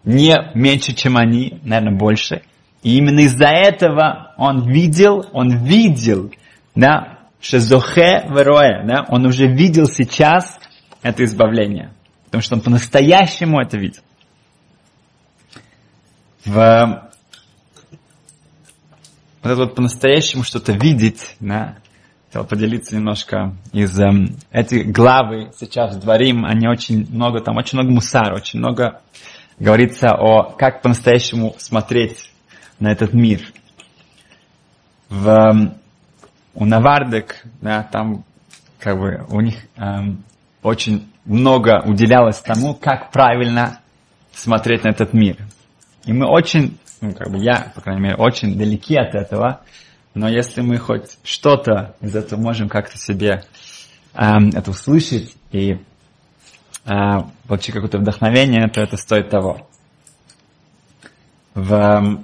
не 0.03 0.35
меньше, 0.55 0.93
чем 0.93 1.17
они, 1.17 1.59
наверное, 1.63 1.97
больше. 1.97 2.43
И 2.83 2.97
именно 2.97 3.19
из-за 3.21 3.47
этого 3.47 4.33
он 4.37 4.69
видел, 4.71 5.25
он 5.33 5.63
видел, 5.63 6.31
да, 6.75 7.19
шезохе 7.39 8.25
вероэ, 8.27 8.85
да, 8.87 9.05
он 9.09 9.25
уже 9.25 9.47
видел 9.47 9.87
сейчас 9.87 10.59
это 11.01 11.23
избавление. 11.23 11.93
Потому 12.25 12.41
что 12.41 12.55
он 12.55 12.61
по-настоящему 12.61 13.59
это 13.59 13.77
видел. 13.77 14.01
В 16.45 17.11
вот 19.43 19.51
это 19.51 19.61
вот 19.61 19.75
по-настоящему 19.75 20.43
что-то 20.43 20.71
видеть, 20.73 21.35
да, 21.39 21.77
хотел 22.27 22.45
поделиться 22.45 22.95
немножко 22.95 23.55
из 23.73 23.99
эм, 23.99 24.35
эти 24.51 24.83
главы 24.83 25.51
сейчас 25.59 25.95
в 25.95 25.99
Дворим, 25.99 26.45
они 26.45 26.67
очень 26.67 27.11
много, 27.11 27.39
там 27.39 27.57
очень 27.57 27.79
много 27.79 27.91
мусара, 27.91 28.35
очень 28.35 28.59
много 28.59 29.01
говорится 29.61 30.15
о 30.15 30.51
как 30.51 30.81
по-настоящему 30.81 31.53
смотреть 31.59 32.31
на 32.79 32.91
этот 32.91 33.13
мир. 33.13 33.41
В, 35.07 35.27
эм, 35.27 35.73
у 36.55 36.65
Навардек, 36.65 37.43
да, 37.61 37.83
там 37.83 38.23
как 38.79 38.97
бы 38.99 39.23
у 39.29 39.39
них 39.39 39.57
эм, 39.77 40.23
очень 40.63 41.07
много 41.25 41.83
уделялось 41.85 42.39
тому, 42.39 42.73
как 42.73 43.11
правильно 43.11 43.79
смотреть 44.33 44.83
на 44.83 44.89
этот 44.89 45.13
мир. 45.13 45.37
И 46.05 46.13
мы 46.13 46.27
очень 46.27 46.79
ну, 46.99 47.13
как 47.13 47.29
бы 47.29 47.37
я, 47.37 47.71
по 47.75 47.81
крайней 47.81 48.01
мере, 48.01 48.15
очень 48.15 48.57
далеки 48.57 48.95
от 48.95 49.13
этого, 49.13 49.61
но 50.15 50.27
если 50.27 50.61
мы 50.61 50.77
хоть 50.77 51.19
что-то 51.23 51.95
из 52.01 52.15
этого 52.15 52.39
можем 52.39 52.67
как-то 52.67 52.97
себе 52.97 53.43
эм, 54.15 54.49
это 54.49 54.71
услышать 54.71 55.35
и 55.51 55.77
э, 56.85 56.91
получить 57.47 57.73
какое-то 57.73 57.97
вдохновение, 57.97 58.67
то 58.67 58.81
это 58.81 58.97
стоит 58.97 59.29
того. 59.29 59.67
В, 61.53 62.19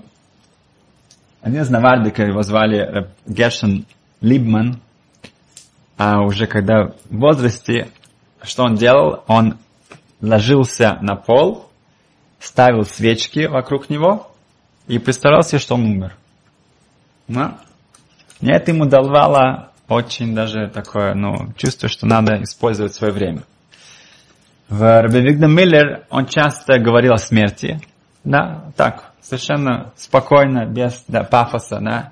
один 1.42 1.62
из 1.62 1.70
Навардика 1.70 2.24
его 2.24 2.42
звали 2.44 3.10
Гершин 3.26 3.86
Либман, 4.22 4.80
а 5.98 6.22
уже 6.22 6.48
когда 6.48 6.94
в 7.10 7.18
возрасте, 7.18 7.90
что 8.44 8.64
он 8.64 8.76
делал? 8.76 9.24
Он 9.28 9.58
ложился 10.22 10.98
на 11.02 11.16
пол, 11.16 11.70
ставил 12.40 12.86
свечки 12.86 13.48
вокруг 13.48 13.90
него 13.90 14.32
и 14.88 15.00
представлял 15.00 15.44
себе, 15.44 15.60
что 15.60 15.76
он 15.76 15.84
умер. 15.86 16.16
Но 17.28 17.58
это 18.42 18.72
ему 18.72 18.86
давало 18.86 19.72
очень 19.88 20.36
даже 20.36 20.70
такое, 20.70 21.14
ну, 21.14 21.52
чувство, 21.58 21.90
что 21.90 22.06
надо 22.06 22.44
использовать 22.44 22.94
свое 22.94 23.12
время. 23.12 23.44
В 24.70 25.02
Рабби 25.02 25.20
Вигда 25.20 25.48
Миллер 25.48 26.04
он 26.10 26.26
часто 26.26 26.78
говорил 26.78 27.14
о 27.14 27.18
смерти, 27.18 27.80
да, 28.26 28.72
так, 28.76 29.14
совершенно 29.22 29.94
спокойно, 29.96 30.66
без 30.66 31.06
да, 31.08 31.24
пафоса, 31.24 31.80
да. 31.80 32.12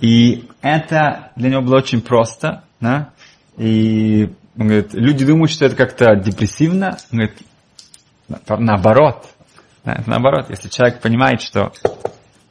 И 0.00 0.48
это 0.60 1.30
для 1.36 1.50
него 1.50 1.62
было 1.62 1.76
очень 1.76 2.00
просто, 2.00 2.64
да. 2.80 3.10
И 3.56 4.32
он 4.56 4.66
говорит, 4.66 4.94
люди 4.94 5.24
думают, 5.24 5.52
что 5.52 5.66
это 5.66 5.76
как-то 5.76 6.16
депрессивно. 6.16 6.98
Он 7.12 7.18
говорит, 7.18 7.38
наоборот, 8.48 9.26
да, 9.84 10.02
наоборот, 10.06 10.50
если 10.50 10.68
человек 10.68 11.00
понимает, 11.00 11.40
что 11.40 11.72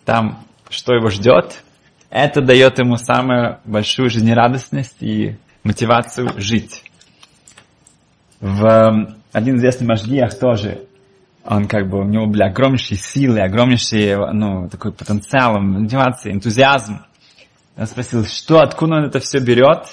там, 0.05 0.45
что 0.69 0.93
его 0.93 1.09
ждет, 1.09 1.63
это 2.09 2.41
дает 2.41 2.79
ему 2.79 2.95
самую 2.95 3.59
большую 3.65 4.09
жизнерадостность 4.09 5.01
и 5.01 5.35
мотивацию 5.63 6.29
жить. 6.37 6.85
В 8.39 9.16
один 9.37 9.57
известный 9.57 9.87
Машгиях 9.87 10.37
тоже, 10.37 10.87
он 11.45 11.67
как 11.67 11.89
бы, 11.89 11.99
у 11.99 12.03
него 12.03 12.25
были 12.25 12.43
огромнейшие 12.43 12.97
силы, 12.97 13.39
огромнейший, 13.39 14.15
ну, 14.33 14.67
такой 14.67 14.91
потенциал, 14.91 15.59
мотивация, 15.59 16.33
энтузиазм. 16.33 17.05
Он 17.77 17.85
спросил, 17.85 18.25
что, 18.25 18.61
откуда 18.61 18.95
он 18.95 19.05
это 19.05 19.19
все 19.19 19.39
берет? 19.39 19.85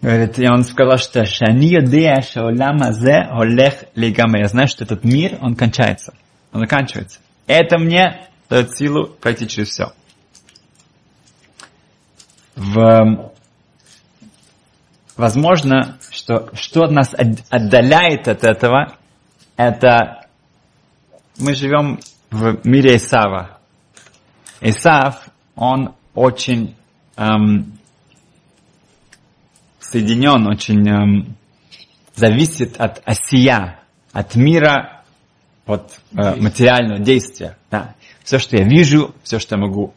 Говорит, 0.00 0.38
и 0.38 0.48
он 0.48 0.64
сказал, 0.64 0.98
что 0.98 1.24
«Шани 1.26 1.78
зе 1.84 3.28
олех 3.30 3.84
лигаме». 3.94 4.40
Я 4.40 4.48
знаю, 4.48 4.68
что 4.68 4.84
этот 4.84 5.04
мир, 5.04 5.38
он 5.40 5.54
кончается, 5.54 6.14
он 6.52 6.60
заканчивается. 6.60 7.18
Это 7.46 7.78
мне 7.78 8.28
дает 8.48 8.76
силу 8.76 9.08
пройти 9.08 9.48
через 9.48 9.68
все. 9.68 9.92
В... 12.54 13.31
Возможно, 15.22 15.98
что 16.10 16.50
что 16.52 16.88
нас 16.88 17.14
отдаляет 17.14 18.26
от 18.26 18.42
этого, 18.42 18.96
это 19.56 20.26
мы 21.38 21.54
живем 21.54 22.00
в 22.32 22.66
мире 22.66 22.96
Исава. 22.96 23.56
Исав, 24.60 25.28
он 25.54 25.94
очень 26.12 26.74
эм, 27.16 27.78
соединен, 29.78 30.48
очень 30.48 30.88
эм, 30.88 31.36
зависит 32.16 32.80
от 32.80 33.00
осия, 33.04 33.78
от 34.12 34.34
мира, 34.34 35.04
от 35.66 36.00
э, 36.16 36.34
материального 36.34 36.98
действия. 36.98 37.56
Да. 37.70 37.94
Все, 38.24 38.40
что 38.40 38.56
я 38.56 38.64
вижу, 38.64 39.14
все, 39.22 39.38
что 39.38 39.54
я 39.54 39.62
могу 39.62 39.94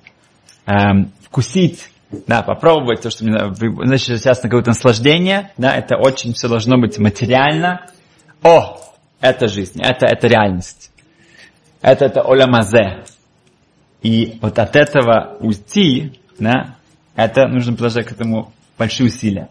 эм, 0.68 1.12
вкусить, 1.24 1.90
да, 2.28 2.44
попробовать, 2.44 3.02
то, 3.02 3.10
что 3.10 3.26
мне, 3.26 3.54
значит, 3.86 4.20
сейчас 4.20 4.44
на 4.44 4.50
какое-то 4.50 4.70
наслаждение, 4.70 5.52
да, 5.58 5.76
это 5.76 5.98
очень 5.98 6.34
все 6.34 6.48
должно 6.48 6.78
быть 6.78 6.98
материально. 6.98 7.88
О, 8.44 8.80
это 9.22 9.48
жизнь, 9.48 9.82
это, 9.82 10.06
это 10.06 10.28
реальность. 10.28 10.92
Это, 11.82 12.06
это 12.06 12.22
олямазе. 12.22 13.04
И 14.02 14.38
вот 14.42 14.60
от 14.60 14.76
этого 14.76 15.38
уйти, 15.40 16.20
да, 16.40 16.76
это 17.16 17.48
нужно 17.48 17.74
приложить 17.76 18.06
к 18.06 18.12
этому 18.12 18.54
большие 18.78 19.08
усилия. 19.08 19.50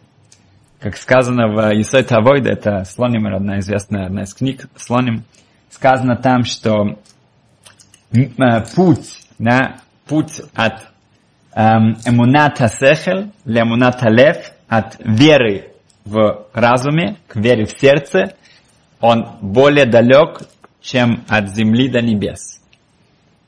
как 0.80 0.96
сказано 0.96 1.48
в 1.48 1.80
Исой 1.80 2.04
Тавойда, 2.04 2.50
это 2.50 2.84
Слоним, 2.84 3.26
одна 3.26 3.58
известная 3.60 4.06
одна 4.06 4.22
из 4.22 4.34
книг 4.34 4.68
Слоним, 4.76 5.24
сказано 5.70 6.16
там, 6.16 6.44
что 6.44 6.98
э, 8.12 8.64
путь, 8.74 9.26
да, 9.38 9.80
путь 10.06 10.40
от 10.54 10.93
эмуната 11.54 12.68
сехель 12.68 13.30
для 13.44 13.62
эмуната 13.62 14.08
лев, 14.08 14.52
от 14.68 14.96
веры 14.98 15.70
в 16.04 16.46
разуме 16.52 17.16
к 17.28 17.36
вере 17.36 17.64
в 17.66 17.70
сердце, 17.78 18.34
он 19.00 19.26
более 19.40 19.86
далек, 19.86 20.42
чем 20.80 21.24
от 21.28 21.48
земли 21.50 21.88
до 21.88 22.00
небес. 22.00 22.60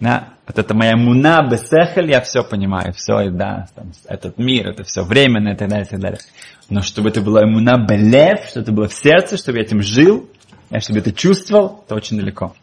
Да? 0.00 0.28
Вот 0.46 0.58
это 0.58 0.74
моя 0.74 0.96
муна 0.96 1.42
бесехель, 1.42 2.10
я 2.10 2.20
все 2.20 2.42
понимаю, 2.42 2.92
все, 2.92 3.30
да, 3.30 3.66
там, 3.74 3.92
этот 4.06 4.38
мир, 4.38 4.68
это 4.68 4.84
все 4.84 5.02
временно 5.02 5.50
и 5.50 5.56
так 5.56 5.68
далее, 5.68 5.86
и 5.86 5.90
так 5.90 6.00
далее. 6.00 6.20
Но 6.68 6.82
чтобы 6.82 7.08
это 7.08 7.20
было 7.20 7.44
муна 7.46 7.78
белев, 7.78 8.46
чтобы 8.48 8.62
это 8.62 8.72
было 8.72 8.88
в 8.88 8.94
сердце, 8.94 9.36
чтобы 9.36 9.58
я 9.58 9.64
этим 9.64 9.82
жил, 9.82 10.30
я 10.70 10.80
чтобы 10.80 11.00
это 11.00 11.12
чувствовал, 11.12 11.82
это 11.84 11.94
очень 11.96 12.16
далеко. 12.16 12.54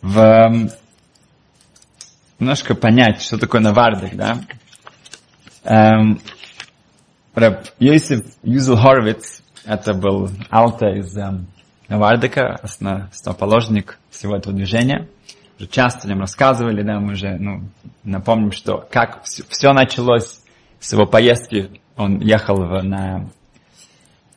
В, 0.00 0.18
эм, 0.18 0.70
немножко 2.38 2.74
понять, 2.74 3.22
что 3.22 3.38
такое 3.38 3.60
навардик, 3.60 4.14
да. 4.14 4.40
Эм, 5.64 6.20
Йосиф 7.78 8.24
Юзел 8.42 8.76
Хоровиц, 8.76 9.42
это 9.64 9.94
был 9.94 10.28
алта 10.50 10.88
из 10.88 11.16
эм, 11.16 11.46
Навардика, 11.88 12.58
основоположник 12.62 13.98
всего 14.10 14.36
этого 14.36 14.54
движения. 14.54 15.08
Уже 15.58 15.68
часто 15.68 16.06
о 16.06 16.10
нем 16.10 16.20
рассказывали, 16.20 16.82
да, 16.82 16.98
мы 16.98 17.12
уже 17.12 17.36
ну, 17.38 17.62
напомним, 18.02 18.52
что 18.52 18.86
как 18.90 19.22
все, 19.24 19.44
все 19.48 19.72
началось 19.72 20.40
с 20.80 20.92
его 20.92 21.06
поездки. 21.06 21.70
Он 21.96 22.18
ехал 22.20 22.56
в, 22.56 22.82
на 22.82 23.28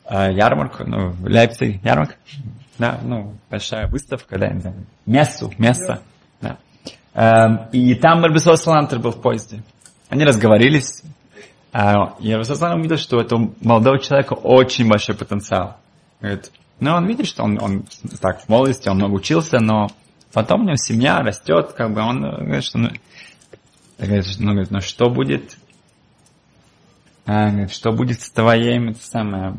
э, 0.04 0.32
ярмарку, 0.32 0.84
ну, 0.84 1.10
в 1.10 1.24
Лейпциг, 1.26 1.82
ярмарка, 1.82 2.16
да, 2.78 3.00
ну, 3.02 3.34
большая 3.50 3.88
выставка, 3.88 4.38
да, 4.38 4.48
не 4.48 4.60
знаю, 4.60 4.86
мессу, 5.06 5.52
место, 5.58 6.02
и 7.72 7.94
там 7.94 8.22
Рабисол 8.22 8.56
Салантер 8.56 8.98
был 8.98 9.12
в 9.12 9.22
поезде. 9.22 9.62
Они 10.08 10.24
разговорились, 10.24 11.02
а, 11.72 12.14
и 12.20 12.32
Рабисол 12.32 12.56
увидел, 12.78 12.98
что 12.98 13.16
у 13.16 13.20
этого 13.20 13.52
молодого 13.60 13.98
человека 13.98 14.34
очень 14.34 14.88
большой 14.88 15.14
потенциал. 15.14 15.76
Говорит, 16.20 16.52
ну, 16.78 16.92
он 16.92 17.06
видит, 17.06 17.26
что 17.26 17.42
он, 17.42 17.58
он 17.62 17.84
так 18.20 18.42
в 18.42 18.48
молодости, 18.48 18.88
он 18.88 18.96
много 18.96 19.14
учился, 19.14 19.60
но 19.60 19.88
потом 20.32 20.62
у 20.62 20.64
него 20.64 20.76
семья 20.76 21.20
растет, 21.20 21.72
как 21.72 21.92
бы 21.92 22.02
он 22.02 22.20
говорит, 22.20 22.64
что 22.64 22.78
ну, 22.78 22.90
говорит, 23.98 24.26
ну, 24.38 24.50
говорит, 24.52 24.70
ну 24.70 24.80
что 24.80 25.08
будет, 25.08 25.56
а, 27.24 27.48
говорит, 27.48 27.72
что 27.72 27.92
будет 27.92 28.20
с 28.20 28.30
твоей, 28.30 28.90
это 28.90 29.02
самое, 29.02 29.56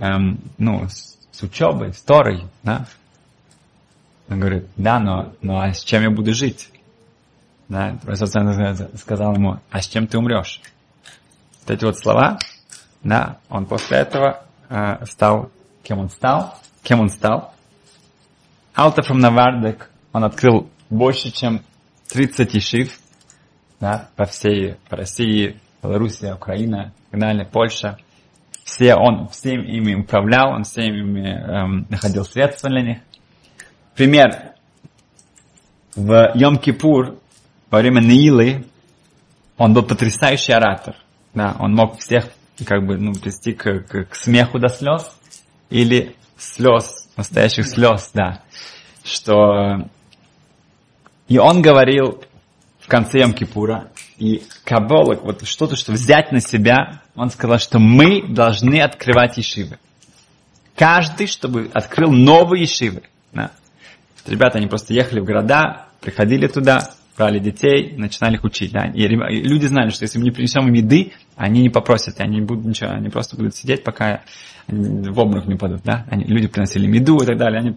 эм, 0.00 0.40
ну, 0.56 0.88
с, 0.88 1.18
с 1.32 1.42
учебой, 1.42 1.92
с 1.92 2.00
Торой, 2.00 2.44
да? 2.62 2.86
Он 4.30 4.38
говорит, 4.38 4.68
да, 4.76 5.00
но, 5.00 5.32
но 5.42 5.60
а 5.60 5.74
с 5.74 5.82
чем 5.82 6.02
я 6.02 6.10
буду 6.10 6.32
жить? 6.32 6.70
Да, 7.68 7.98
сказал 8.96 9.34
ему, 9.34 9.58
а 9.70 9.82
с 9.82 9.88
чем 9.88 10.06
ты 10.06 10.18
умрешь? 10.18 10.60
Вот 11.60 11.70
эти 11.70 11.84
вот 11.84 11.98
слова, 11.98 12.38
да, 13.02 13.38
он 13.48 13.66
после 13.66 13.98
этого 13.98 14.44
э, 14.68 15.04
стал, 15.06 15.50
кем 15.82 15.98
он 15.98 16.10
стал? 16.10 16.56
Кем 16.82 17.00
он 17.00 17.08
стал? 17.08 17.52
Алта 18.74 19.02
from 19.02 19.16
Навардек, 19.16 19.90
он 20.12 20.24
открыл 20.24 20.70
больше, 20.88 21.32
чем 21.32 21.62
30 22.08 22.56
ишив, 22.56 22.98
да, 23.80 24.10
по 24.14 24.26
всей 24.26 24.76
по 24.88 24.96
России, 24.96 25.60
Белоруссия, 25.82 26.34
Украина, 26.34 26.92
и 27.12 27.44
Польша. 27.50 27.98
Все, 28.62 28.94
он 28.94 29.28
всем 29.28 29.62
ими 29.62 29.94
управлял, 29.94 30.52
он 30.52 30.62
всем 30.62 30.94
ими 30.94 31.28
эм, 31.28 31.86
находил 31.88 32.24
средства 32.24 32.70
для 32.70 32.82
них. 32.82 32.98
Пример. 34.00 34.54
В 35.94 36.32
Йом-Кипур, 36.34 37.18
во 37.70 37.78
время 37.80 38.00
Наилы, 38.00 38.64
он 39.58 39.74
был 39.74 39.82
потрясающий 39.82 40.52
оратор. 40.52 40.96
Да, 41.34 41.54
он 41.60 41.74
мог 41.74 41.98
всех 41.98 42.30
как 42.64 42.86
бы 42.86 42.96
ну, 42.96 43.12
привести 43.12 43.52
к, 43.52 43.80
к, 43.80 44.06
к 44.06 44.14
смеху 44.14 44.58
до 44.58 44.68
слез 44.68 45.14
или 45.68 46.16
слез, 46.38 47.10
настоящих 47.18 47.66
слез, 47.66 48.10
да. 48.14 48.40
Что 49.04 49.86
и 51.28 51.36
он 51.36 51.60
говорил 51.60 52.24
в 52.78 52.88
конце 52.88 53.20
Йом-Кипура, 53.20 53.88
и 54.16 54.44
Каболок, 54.64 55.24
вот 55.24 55.46
что-то, 55.46 55.76
что 55.76 55.92
взять 55.92 56.32
на 56.32 56.40
себя, 56.40 57.02
он 57.14 57.28
сказал, 57.28 57.58
что 57.58 57.78
мы 57.78 58.26
должны 58.26 58.80
открывать 58.80 59.36
ешивы. 59.36 59.78
Каждый, 60.74 61.26
чтобы 61.26 61.70
открыл 61.74 62.10
новые 62.10 62.62
ешивы. 62.62 63.02
Да. 63.34 63.50
Ребята, 64.26 64.58
они 64.58 64.66
просто 64.66 64.92
ехали 64.92 65.20
в 65.20 65.24
города, 65.24 65.86
приходили 66.00 66.46
туда, 66.46 66.90
брали 67.16 67.38
детей, 67.38 67.94
начинали 67.96 68.34
их 68.36 68.44
учить. 68.44 68.72
Да? 68.72 68.86
И 68.86 69.06
люди 69.06 69.66
знали, 69.66 69.90
что 69.90 70.04
если 70.04 70.18
мы 70.18 70.24
не 70.24 70.30
принесем 70.30 70.66
им 70.66 70.72
еды, 70.72 71.12
они 71.36 71.62
не 71.62 71.68
попросят, 71.68 72.20
они 72.20 72.36
не 72.36 72.46
будут 72.46 72.64
ничего, 72.64 72.90
они 72.90 73.08
просто 73.08 73.36
будут 73.36 73.54
сидеть, 73.54 73.84
пока 73.84 74.22
в 74.66 75.18
обморок 75.18 75.46
не 75.46 75.56
падут. 75.56 75.82
Да? 75.84 76.06
Они, 76.10 76.24
люди 76.24 76.48
приносили 76.48 76.86
им 76.86 76.92
еду 76.92 77.18
и 77.22 77.26
так 77.26 77.36
далее. 77.36 77.60
Они... 77.60 77.76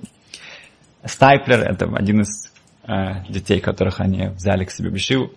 Стайплер– 1.06 1.60
это 1.62 1.86
один 1.94 2.22
из 2.22 2.52
э, 2.88 3.26
детей, 3.30 3.60
которых 3.60 4.00
они 4.00 4.28
взяли 4.28 4.64
к 4.64 4.72
себе 4.72 4.90
в 4.90 4.94
Бешиву. 4.94 5.32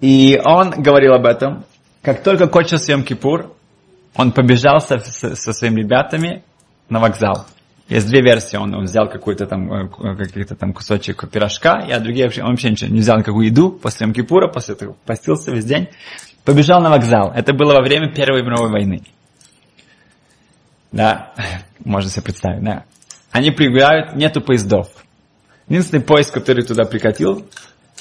И 0.00 0.40
он 0.42 0.70
говорил 0.70 1.14
об 1.14 1.26
этом. 1.26 1.64
Как 2.02 2.22
только 2.22 2.46
кончился 2.46 2.92
Йом-Кипур, 2.92 3.50
он 4.14 4.32
побежал 4.32 4.80
со, 4.80 4.98
со, 5.00 5.34
со 5.34 5.52
своими 5.52 5.80
ребятами 5.80 6.42
на 6.88 7.00
вокзал. 7.00 7.46
Есть 7.88 8.06
две 8.06 8.20
версии. 8.20 8.56
Он, 8.56 8.74
он 8.74 8.84
взял 8.84 9.08
какой-то 9.08 9.46
там, 9.46 9.72
э, 9.72 9.88
какой-то 9.88 10.54
там 10.54 10.74
кусочек 10.74 11.28
пирожка, 11.30 11.74
а 11.90 12.00
другие 12.00 12.26
вообще, 12.26 12.42
он 12.42 12.50
вообще 12.50 12.70
ничего 12.70 12.90
не 12.90 13.00
взял 13.00 13.18
никакую 13.18 13.46
еду 13.46 13.70
после 13.70 14.06
Мкипура, 14.06 14.48
после 14.48 14.74
этого 14.74 14.94
постился 15.06 15.50
весь 15.52 15.64
день. 15.64 15.88
Побежал 16.44 16.80
на 16.82 16.90
вокзал. 16.90 17.32
Это 17.34 17.52
было 17.54 17.74
во 17.74 17.82
время 17.82 18.12
Первой 18.12 18.42
мировой 18.42 18.70
войны. 18.70 19.02
Да, 20.92 21.32
можно 21.84 22.10
себе 22.10 22.22
представить, 22.22 22.62
да. 22.62 22.84
Они 23.30 23.50
прибегают, 23.50 24.14
нету 24.14 24.40
поездов. 24.40 24.88
Единственный 25.68 26.02
поезд, 26.02 26.32
который 26.32 26.64
туда 26.64 26.84
прикатил, 26.84 27.46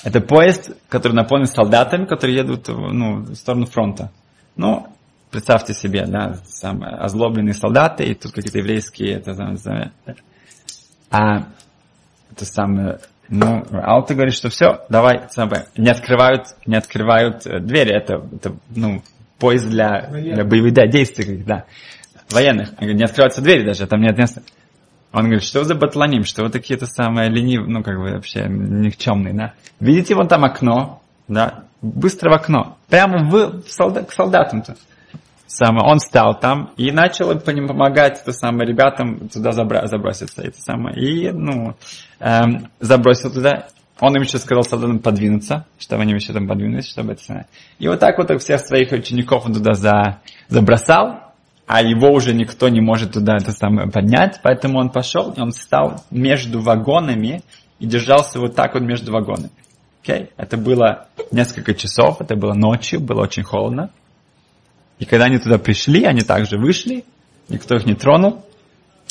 это 0.03 0.21
поезд, 0.21 0.71
который 0.89 1.13
наполнен 1.13 1.47
солдатами, 1.47 2.05
которые 2.05 2.37
едут 2.37 2.67
ну, 2.67 3.21
в 3.21 3.35
сторону 3.35 3.65
фронта. 3.65 4.11
Ну, 4.55 4.87
представьте 5.31 5.73
себе, 5.73 6.05
да, 6.05 6.39
сам, 6.45 6.83
озлобленные 6.83 7.53
солдаты, 7.53 8.05
и 8.05 8.13
тут 8.13 8.33
какие-то 8.33 8.59
еврейские, 8.59 9.15
это, 9.15 9.31
это, 9.31 9.91
а 11.11 11.47
это 12.31 12.45
самое, 12.45 12.99
ну, 13.29 13.63
Алта 13.71 14.13
говорит, 14.13 14.33
что 14.33 14.49
все, 14.49 14.85
давай, 14.89 15.27
самое, 15.29 15.65
не 15.75 15.89
открывают, 15.89 16.47
не 16.65 16.75
открывают 16.75 17.45
э, 17.45 17.59
двери, 17.59 17.93
это, 17.95 18.25
это 18.33 18.55
ну, 18.73 19.03
поезд 19.37 19.69
для, 19.69 20.07
для 20.09 20.45
боевых 20.45 20.73
да, 20.73 20.87
действий, 20.87 21.43
да, 21.45 21.65
военных. 22.29 22.79
Не 22.79 23.03
открываются 23.03 23.41
двери 23.41 23.65
даже, 23.65 23.85
там 23.87 24.01
нет 24.01 24.17
места. 24.17 24.43
Он 25.11 25.23
говорит, 25.23 25.43
что 25.43 25.63
за 25.63 25.75
батланим, 25.75 26.23
что 26.23 26.43
вы 26.43 26.49
такие-то 26.49 26.85
самые 26.85 27.29
ленивые, 27.29 27.69
ну, 27.69 27.83
как 27.83 27.97
бы 27.97 28.11
вообще 28.11 28.45
никчемные, 28.47 29.33
да. 29.33 29.53
Видите, 29.79 30.15
вон 30.15 30.27
там 30.27 30.43
окно, 30.43 31.01
да, 31.27 31.65
быстро 31.81 32.29
в 32.29 32.33
окно, 32.33 32.77
прямо 32.89 33.29
в, 33.29 33.61
в 33.63 33.69
солдат, 33.69 34.09
к 34.09 34.13
солдатам-то 34.13 34.75
самое, 35.47 35.89
он 35.89 35.99
стал 35.99 36.39
там 36.39 36.71
и 36.77 36.91
начал 36.91 37.37
помогать 37.39 38.21
это 38.21 38.31
самое, 38.31 38.69
ребятам 38.69 39.29
туда 39.29 39.51
забра- 39.51 39.87
заброситься. 39.87 40.41
Это 40.41 40.59
самое, 40.59 40.95
и 40.95 41.31
ну, 41.31 41.75
эм, 42.19 42.67
забросил 42.79 43.31
туда. 43.31 43.67
Он 43.99 44.15
им 44.15 44.21
еще 44.21 44.37
сказал 44.37 44.63
солдатам 44.63 44.99
подвинуться, 44.99 45.65
чтобы 45.79 46.03
они 46.03 46.13
еще 46.13 46.31
там 46.31 46.47
подвинулись, 46.47 46.87
чтобы 46.87 47.13
это 47.13 47.23
самое. 47.23 47.47
И 47.79 47.87
вот 47.87 47.99
так 47.99 48.17
вот 48.19 48.29
всех 48.41 48.59
своих 48.61 48.91
учеников 48.91 49.45
он 49.45 49.53
туда 49.53 49.73
за, 49.73 50.19
забросал, 50.49 51.33
а 51.65 51.81
его 51.81 52.11
уже 52.11 52.33
никто 52.33 52.69
не 52.69 52.79
может 52.79 53.13
туда 53.13 53.37
это 53.37 53.51
самое 53.51 53.89
поднять, 53.89 54.39
поэтому 54.43 54.79
он 54.79 54.89
пошел, 54.89 55.31
и 55.31 55.41
он 55.41 55.51
встал 55.51 56.03
между 56.11 56.61
вагонами 56.61 57.41
и 57.79 57.87
держался 57.87 58.39
вот 58.39 58.55
так 58.55 58.75
вот 58.75 58.83
между 58.83 59.11
вагонами. 59.11 59.51
Okay? 60.03 60.29
Это 60.37 60.57
было 60.57 61.07
несколько 61.31 61.73
часов, 61.73 62.21
это 62.21 62.35
было 62.35 62.53
ночью, 62.53 63.01
было 63.01 63.23
очень 63.23 63.43
холодно. 63.43 63.89
И 64.99 65.05
когда 65.05 65.25
они 65.25 65.37
туда 65.37 65.57
пришли, 65.57 66.03
они 66.03 66.21
также 66.21 66.57
вышли, 66.57 67.05
никто 67.49 67.75
их 67.75 67.85
не 67.85 67.93
тронул. 67.93 68.45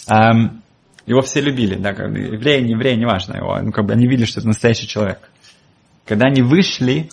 Эм, 0.08 0.62
его 1.06 1.22
все 1.22 1.40
любили, 1.40 1.76
да, 1.76 1.94
как 1.94 2.12
бы, 2.12 2.18
евреи, 2.18 2.60
не 2.60 2.72
евреи, 2.72 2.96
неважно 2.96 3.36
его, 3.36 3.58
ну, 3.60 3.72
как 3.72 3.86
бы 3.86 3.92
они 3.92 4.06
видели, 4.06 4.26
что 4.26 4.40
это 4.40 4.48
настоящий 4.48 4.88
человек. 4.88 5.30
Когда 6.04 6.26
они 6.26 6.42
вышли, 6.42 7.08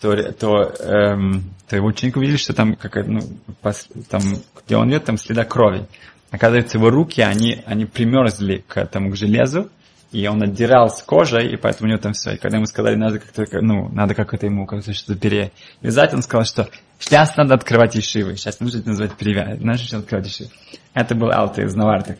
то, 0.00 0.32
то, 0.32 0.72
эм, 0.80 1.44
то 1.68 1.76
его 1.76 1.88
ученики 1.88 2.18
увидели, 2.18 2.36
что 2.36 2.52
там, 2.54 2.74
как, 2.74 3.06
ну, 3.06 3.20
пос, 3.62 3.88
там, 4.08 4.22
где 4.64 4.76
он 4.76 4.90
идет, 4.90 5.04
там 5.04 5.16
следа 5.16 5.44
крови. 5.44 5.86
Оказывается, 6.30 6.78
его 6.78 6.90
руки, 6.90 7.20
они, 7.20 7.62
они 7.66 7.86
примерзли 7.86 8.64
к 8.66 8.76
этому, 8.76 9.10
к 9.10 9.16
железу, 9.16 9.70
и 10.12 10.26
он 10.26 10.42
отдирал 10.42 10.90
с 10.90 11.02
кожей, 11.02 11.52
и 11.52 11.56
поэтому 11.56 11.88
у 11.88 11.90
него 11.90 12.00
там 12.00 12.12
все. 12.12 12.32
И 12.32 12.38
когда 12.38 12.56
ему 12.56 12.66
сказали, 12.66 12.96
надо 12.96 13.18
как-то, 13.18 13.44
ну, 13.60 13.88
надо 13.90 14.14
как-то 14.14 14.46
ему 14.46 14.66
как-то 14.66 14.92
что-то 14.92 15.18
перевязать, 15.18 16.14
он 16.14 16.22
сказал, 16.22 16.44
что 16.44 16.68
сейчас 16.98 17.36
надо 17.36 17.54
открывать 17.54 17.94
ешивы, 17.94 18.36
сейчас 18.36 18.60
нужно 18.60 18.78
это 18.78 18.88
называть 18.88 19.16
перевязать, 19.16 19.60
знаешь, 19.60 19.80
сейчас 19.80 20.00
открывать 20.00 20.26
ешивы. 20.26 20.50
Это 20.94 21.14
был 21.14 21.30
Алты 21.30 21.62
из 21.62 21.74
Наварты. 21.74 22.18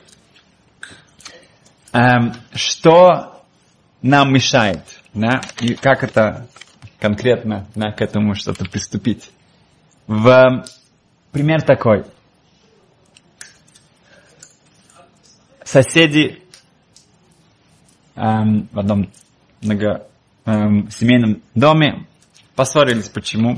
Эм, 1.92 2.34
что 2.52 3.42
нам 4.02 4.32
мешает, 4.32 4.82
да, 5.14 5.40
и 5.60 5.74
как 5.74 6.04
это 6.04 6.46
конкретно 7.00 7.66
да, 7.74 7.92
к 7.92 8.00
этому 8.02 8.34
что-то 8.34 8.64
приступить. 8.64 9.30
В, 10.06 10.64
пример 11.32 11.62
такой. 11.62 12.04
Соседи 15.64 16.42
эм, 18.16 18.68
в 18.72 18.78
одном 18.78 19.10
много, 19.60 20.06
эм, 20.44 20.90
семейном 20.90 21.42
доме 21.54 22.06
поссорились. 22.54 23.08
Почему? 23.08 23.56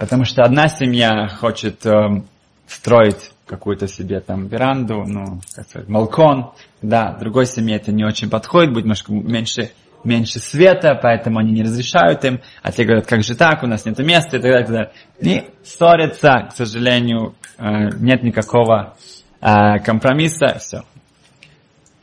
Потому 0.00 0.24
что 0.24 0.44
одна 0.44 0.68
семья 0.68 1.28
хочет 1.28 1.84
эм, 1.84 2.24
строить 2.66 3.32
какую-то 3.44 3.86
себе 3.86 4.20
там 4.20 4.46
веранду, 4.46 5.04
ну, 5.06 5.40
как 5.54 5.68
сказать, 5.68 5.90
балкон, 5.90 6.52
да, 6.80 7.12
другой 7.20 7.44
семье 7.44 7.76
это 7.76 7.92
не 7.92 8.06
очень 8.06 8.30
подходит, 8.30 8.72
будет 8.72 8.84
немножко 8.84 9.12
меньше, 9.12 9.72
меньше 10.02 10.38
света, 10.38 10.98
поэтому 11.00 11.38
они 11.38 11.52
не 11.52 11.62
разрешают 11.62 12.24
им, 12.24 12.40
а 12.62 12.72
те 12.72 12.84
говорят, 12.84 13.04
как 13.06 13.22
же 13.22 13.34
так, 13.34 13.62
у 13.62 13.66
нас 13.66 13.84
нет 13.84 13.98
места 13.98 14.38
и 14.38 14.40
так 14.40 14.50
далее, 14.50 14.62
и 14.62 14.64
так 14.64 14.74
далее. 14.74 14.92
И 15.20 15.50
ссорятся, 15.66 16.48
к 16.48 16.56
сожалению, 16.56 17.34
э, 17.58 17.90
нет 17.98 18.22
никакого 18.22 18.96
э, 19.42 19.80
компромисса, 19.84 20.56
все. 20.60 20.84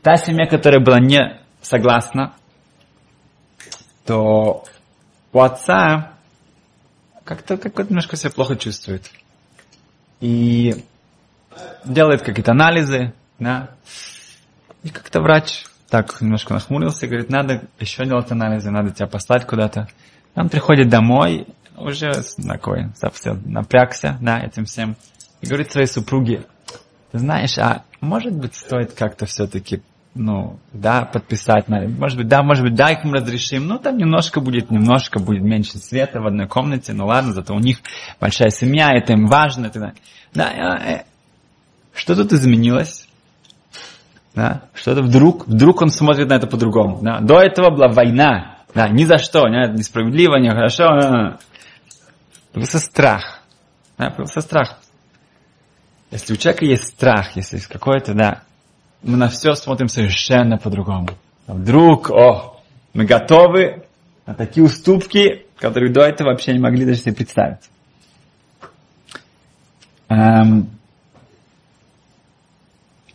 Та 0.04 0.18
семья, 0.18 0.46
которая 0.46 0.82
была 0.82 1.00
не 1.00 1.40
согласна, 1.64 2.36
то 4.06 4.66
у 5.34 5.40
отца 5.40 6.17
как-то 7.28 7.58
как 7.58 7.90
немножко 7.90 8.16
себя 8.16 8.32
плохо 8.32 8.56
чувствует. 8.56 9.12
И 10.22 10.84
делает 11.84 12.22
какие-то 12.22 12.52
анализы, 12.52 13.14
да, 13.38 13.72
и 14.84 14.90
как-то 14.90 15.22
врач 15.22 15.66
так 15.90 16.22
немножко 16.22 16.54
нахмурился 16.54 17.06
и 17.06 17.10
говорит, 17.10 17.30
надо 17.30 17.68
еще 17.80 18.06
делать 18.06 18.32
анализы, 18.32 18.72
надо 18.72 18.92
тебя 18.92 19.08
послать 19.08 19.46
куда-то. 19.46 19.88
Он 20.36 20.50
приходит 20.50 20.90
домой, 20.90 21.48
уже 21.76 22.12
такой, 22.48 22.92
совсем 22.96 23.42
напрягся, 23.46 24.18
да, 24.22 24.40
этим 24.40 24.66
всем, 24.66 24.96
и 25.42 25.48
говорит 25.48 25.72
своей 25.72 25.88
супруге, 25.88 26.46
ты 27.12 27.20
знаешь, 27.20 27.58
а 27.58 27.84
может 28.02 28.34
быть 28.34 28.56
стоит 28.56 28.94
как-то 28.94 29.26
все-таки 29.26 29.82
ну, 30.18 30.60
да, 30.74 31.06
подписать, 31.06 31.68
может 31.68 32.18
быть, 32.18 32.28
да, 32.28 32.44
может 32.44 32.64
быть, 32.64 32.76
да, 32.76 32.92
их 32.92 33.04
мы 33.04 33.18
разрешим, 33.18 33.68
ну, 33.68 33.80
там 33.80 33.98
немножко 33.98 34.42
будет, 34.42 34.72
немножко 34.72 35.20
будет 35.20 35.44
меньше 35.44 35.78
света 35.78 36.20
в 36.22 36.28
одной 36.28 36.48
комнате, 36.48 36.94
ну, 36.94 37.06
ладно, 37.06 37.34
зато 37.34 37.54
у 37.54 37.60
них 37.60 37.80
большая 38.20 38.50
семья, 38.50 38.90
это 38.94 39.14
им 39.14 39.28
важно, 39.28 39.68
это, 39.68 39.94
да, 40.34 40.52
э, 40.52 41.04
что 41.94 42.16
тут 42.16 42.34
изменилось? 42.34 43.08
Да, 44.36 44.64
что-то 44.74 45.02
вдруг, 45.02 45.48
вдруг 45.48 45.82
он 45.82 45.90
смотрит 45.90 46.30
на 46.30 46.34
это 46.34 46.48
по-другому, 46.48 47.00
да, 47.02 47.20
до 47.20 47.40
этого 47.40 47.70
была 47.70 47.88
война, 47.88 48.60
да, 48.74 48.90
ни 48.90 49.06
за 49.06 49.18
что, 49.18 49.48
не, 49.48 49.72
несправедливо, 49.74 50.38
нехорошо, 50.38 51.38
появился 52.52 52.80
страх, 52.80 53.42
да, 53.98 54.10
появился 54.10 54.42
страх. 54.42 54.80
Если 56.10 56.34
у 56.34 56.38
человека 56.38 56.66
есть 56.66 56.88
страх, 56.88 57.36
если 57.36 57.58
есть 57.58 57.68
какой-то, 57.68 58.14
да, 58.14 58.44
мы 59.04 59.18
на 59.18 59.30
все 59.30 59.54
смотрим 59.54 59.88
совершенно 59.88 60.58
по-другому. 60.58 61.10
Вдруг, 61.46 62.10
о, 62.10 62.62
мы 62.94 63.06
готовы 63.06 63.84
на 64.26 64.34
такие 64.34 64.66
уступки, 64.66 65.46
которые 65.58 65.92
до 65.92 66.02
этого 66.02 66.30
вообще 66.30 66.54
не 66.54 66.60
могли 66.60 66.86
даже 66.86 67.00
себе 67.00 67.16
представить. 67.16 67.70
Эм, 70.10 70.70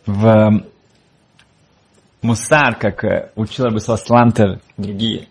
в 0.05 0.63
Мусар, 2.21 2.75
как 2.75 3.03
э, 3.03 3.31
учил 3.35 3.69
бы 3.69 3.79
Слантер 3.79 4.59
другие, 4.77 5.27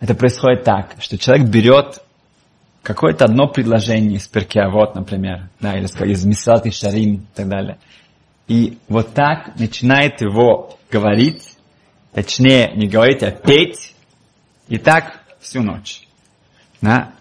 это 0.00 0.14
происходит 0.14 0.64
так, 0.64 0.96
что 1.00 1.18
человек 1.18 1.48
берет 1.48 2.02
какое-то 2.82 3.24
одно 3.24 3.48
предложение 3.48 4.16
из 4.16 4.28
Перкеа, 4.28 4.70
вот, 4.70 4.94
например, 4.94 5.48
да, 5.60 5.76
или 5.76 5.86
из 6.12 6.24
Мисалат 6.24 6.66
и 6.66 6.70
Шарим 6.70 7.14
и 7.14 7.26
так 7.34 7.48
далее– 7.48 7.78
и 8.48 8.78
вот 8.88 9.12
так 9.12 9.58
начинает 9.58 10.22
его 10.22 10.78
говорить, 10.90 11.56
точнее 12.12 12.72
не 12.74 12.88
говорить, 12.88 13.22
а 13.22 13.30
петь, 13.30 13.94
и 14.68 14.78
так 14.78 15.20
всю 15.40 15.62
ночь. 15.62 16.08
Да? 16.80 17.12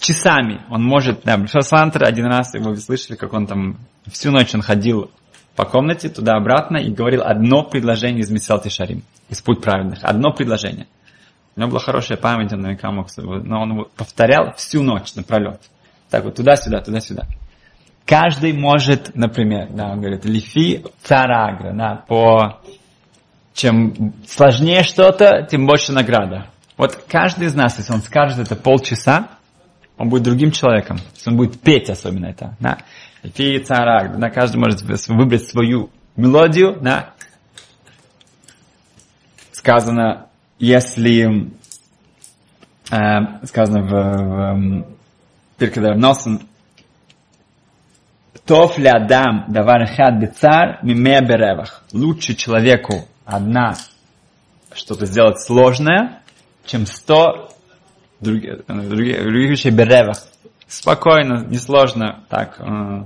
Часами 0.00 0.62
он 0.70 0.84
может, 0.84 1.22
да, 1.24 1.44
Шаслантер 1.46 2.04
один 2.04 2.26
раз, 2.26 2.52
вы 2.54 2.76
слышали, 2.76 3.16
как 3.16 3.32
он 3.32 3.46
там 3.46 3.78
всю 4.06 4.30
ночь 4.30 4.54
он 4.54 4.62
ходил 4.62 5.10
по 5.56 5.64
комнате 5.64 6.08
туда-обратно 6.08 6.76
и 6.76 6.92
говорил 6.92 7.22
одно 7.22 7.64
предложение 7.64 8.20
из 8.20 8.30
Мисал 8.30 8.62
Шарим, 8.68 9.02
из 9.28 9.42
Путь 9.42 9.60
праведных, 9.62 10.00
одно 10.02 10.32
предложение. 10.32 10.86
У 11.56 11.60
него 11.60 11.70
была 11.70 11.80
хорошая 11.80 12.18
память, 12.18 12.52
он 12.52 12.60
наверняка 12.60 12.92
мог, 12.92 13.08
но 13.16 13.62
он 13.62 13.72
его 13.72 13.88
повторял 13.96 14.52
всю 14.56 14.82
ночь 14.82 15.14
напролет. 15.14 15.60
Так 16.10 16.24
вот, 16.24 16.36
туда-сюда, 16.36 16.82
туда-сюда. 16.82 17.26
Каждый 18.06 18.52
может, 18.52 19.16
например, 19.16 19.68
да, 19.70 19.88
он 19.88 20.00
говорит, 20.00 20.24
лифи 20.24 20.84
царагра, 21.02 21.72
да, 21.74 22.04
по 22.06 22.60
чем 23.52 24.14
сложнее 24.28 24.84
что-то, 24.84 25.46
тем 25.50 25.66
больше 25.66 25.92
награда. 25.92 26.46
Вот 26.76 26.94
каждый 27.08 27.48
из 27.48 27.54
нас, 27.54 27.78
если 27.78 27.92
он 27.92 28.02
скажет 28.02 28.38
это 28.38 28.54
полчаса, 28.54 29.30
он 29.98 30.08
будет 30.08 30.22
другим 30.22 30.52
человеком. 30.52 30.98
Если 31.14 31.30
он 31.30 31.36
будет 31.36 31.60
петь 31.60 31.90
особенно 31.90 32.26
это. 32.26 32.56
Да. 32.60 32.78
Лифи 33.24 33.58
царагра, 33.58 34.16
да, 34.18 34.30
каждый 34.30 34.58
может 34.58 34.82
выбрать 34.82 35.48
свою 35.48 35.90
мелодию, 36.16 36.78
да. 36.80 37.14
Сказано, 39.50 40.28
если 40.60 41.50
э, 42.90 43.46
сказано 43.46 43.82
в, 43.82 44.84
в, 45.58 45.74
в 45.74 45.98
Носен 45.98 46.42
Тов 48.46 48.78
ли 48.78 48.86
Адам 48.86 49.44
давар 49.48 49.86
хад 49.86 50.20
бецар 50.20 50.78
мимея 50.82 51.20
беревах. 51.20 51.82
Лучше 51.92 52.34
человеку 52.34 53.06
одна 53.24 53.74
что-то 54.72 55.06
сделать 55.06 55.40
сложное, 55.40 56.20
чем 56.64 56.86
сто 56.86 57.50
других, 58.20 58.64
других, 58.66 59.22
других 59.22 59.50
вещей 59.50 59.70
беревах. 59.70 60.18
Спокойно, 60.68 61.44
несложно, 61.48 62.24
так, 62.28 62.60
э, 62.60 63.04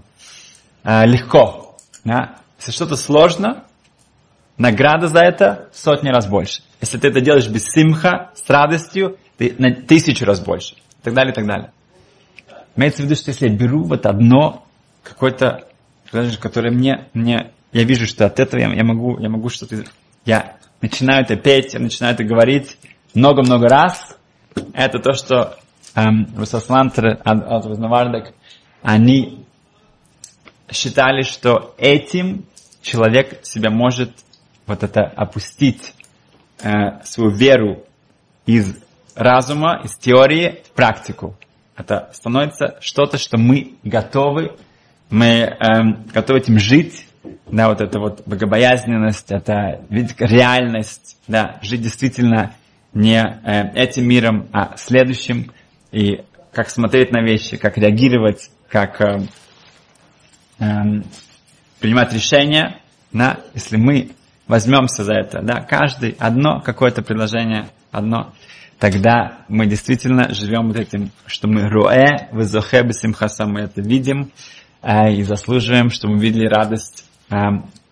э, 0.85 1.07
легко. 1.07 1.77
Да? 2.05 2.37
Если 2.59 2.73
что-то 2.73 2.97
сложно, 2.97 3.65
награда 4.59 5.09
за 5.09 5.21
это 5.21 5.69
в 5.73 5.79
сотни 5.79 6.11
раз 6.11 6.27
больше. 6.27 6.63
Если 6.83 6.99
ты 6.99 7.09
это 7.09 7.23
делаешь 7.23 7.49
без 7.49 7.65
симха, 7.65 8.31
с 8.35 8.49
радостью, 8.49 9.17
ты 9.39 9.55
на 9.59 9.75
тысячу 9.75 10.27
раз 10.27 10.41
больше. 10.41 10.75
И 10.75 11.03
так 11.03 11.15
далее, 11.15 11.33
и 11.33 11.35
так 11.35 11.47
далее. 11.47 11.73
Имеется 12.77 13.03
в 13.03 13.07
виду, 13.07 13.15
что 13.15 13.31
если 13.31 13.49
я 13.49 13.55
беру 13.55 13.85
вот 13.85 14.05
одно 14.05 14.67
какой-то, 15.03 15.67
который 16.41 16.71
мне, 16.71 17.09
мне, 17.15 17.53
я 17.73 17.85
вижу, 17.85 18.07
что 18.07 18.27
от 18.27 18.41
этого 18.41 18.61
я, 18.61 18.73
я 18.73 18.85
могу, 18.85 19.19
я 19.19 19.29
могу 19.29 19.49
что-то, 19.49 19.85
я 20.25 20.57
начинаю 20.81 21.25
это 21.25 21.37
петь, 21.37 21.75
я 21.75 21.81
начинаю 21.81 22.15
это 22.15 22.25
говорить 22.25 22.77
много-много 23.15 23.69
раз. 23.69 24.17
Это 24.75 24.99
то, 24.99 25.13
что 25.13 25.59
эм, 25.95 26.29
Русаслантер, 26.37 27.21
Азвазнавардак, 27.25 28.35
они 28.83 29.45
считали, 30.71 31.23
что 31.23 31.75
этим 31.79 32.45
человек 32.83 33.45
себя 33.45 33.71
может 33.71 34.11
вот 34.67 34.83
это 34.83 35.03
опустить 35.03 35.95
э, 36.63 37.03
свою 37.05 37.31
веру 37.31 37.85
из 38.47 38.77
разума, 39.15 39.81
из 39.85 39.97
теории 39.97 40.63
в 40.67 40.71
практику. 40.71 41.37
Это 41.77 42.11
становится 42.13 42.79
что-то, 42.81 43.19
что 43.19 43.39
мы 43.39 43.75
готовы 43.83 44.57
мы 45.11 45.27
эм, 45.27 46.07
готовы 46.15 46.39
этим 46.39 46.59
жить, 46.59 47.07
да, 47.51 47.69
вот 47.69 47.81
эта 47.81 47.99
вот 47.99 48.23
богобоязненность, 48.27 49.31
это 49.31 49.85
видеть 49.91 50.15
реальность, 50.21 51.17
да, 51.27 51.59
жить 51.63 51.83
действительно 51.83 52.55
не 52.95 53.19
э, 53.19 53.73
этим 53.75 54.09
миром, 54.09 54.49
а 54.53 54.77
следующим, 54.77 55.53
и 55.93 56.23
как 56.53 56.71
смотреть 56.71 57.13
на 57.13 57.23
вещи, 57.23 57.57
как 57.57 57.77
реагировать, 57.77 58.51
как 58.69 59.01
э, 59.01 59.23
э, 60.61 60.65
принимать 61.81 62.13
решения, 62.13 62.81
да, 63.13 63.41
если 63.55 63.77
мы 63.77 64.11
возьмемся 64.47 65.05
за 65.05 65.15
это, 65.15 65.43
да, 65.43 65.61
каждый 65.61 66.17
одно 66.19 66.61
какое-то 66.61 67.03
предложение, 67.03 67.69
одно, 67.91 68.33
тогда 68.79 69.39
мы 69.49 69.67
действительно 69.67 70.33
живем 70.33 70.69
вот 70.69 70.77
этим, 70.77 71.11
что 71.27 71.49
мы 71.49 71.69
руэ, 71.69 72.29
вызохе, 72.33 72.83
бесимхаса, 72.83 73.47
мы 73.47 73.61
это 73.61 73.81
видим, 73.81 74.31
и 74.83 75.23
заслуживаем, 75.23 75.91
чтобы 75.91 76.15
мы 76.15 76.21
видели 76.21 76.47
радость 76.47 77.05
э, 77.31 77.37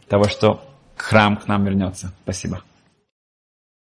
того, 0.08 0.24
что 0.24 0.64
храм 0.96 1.36
к 1.36 1.46
нам 1.46 1.64
вернется. 1.64 2.12
Спасибо. 2.22 2.62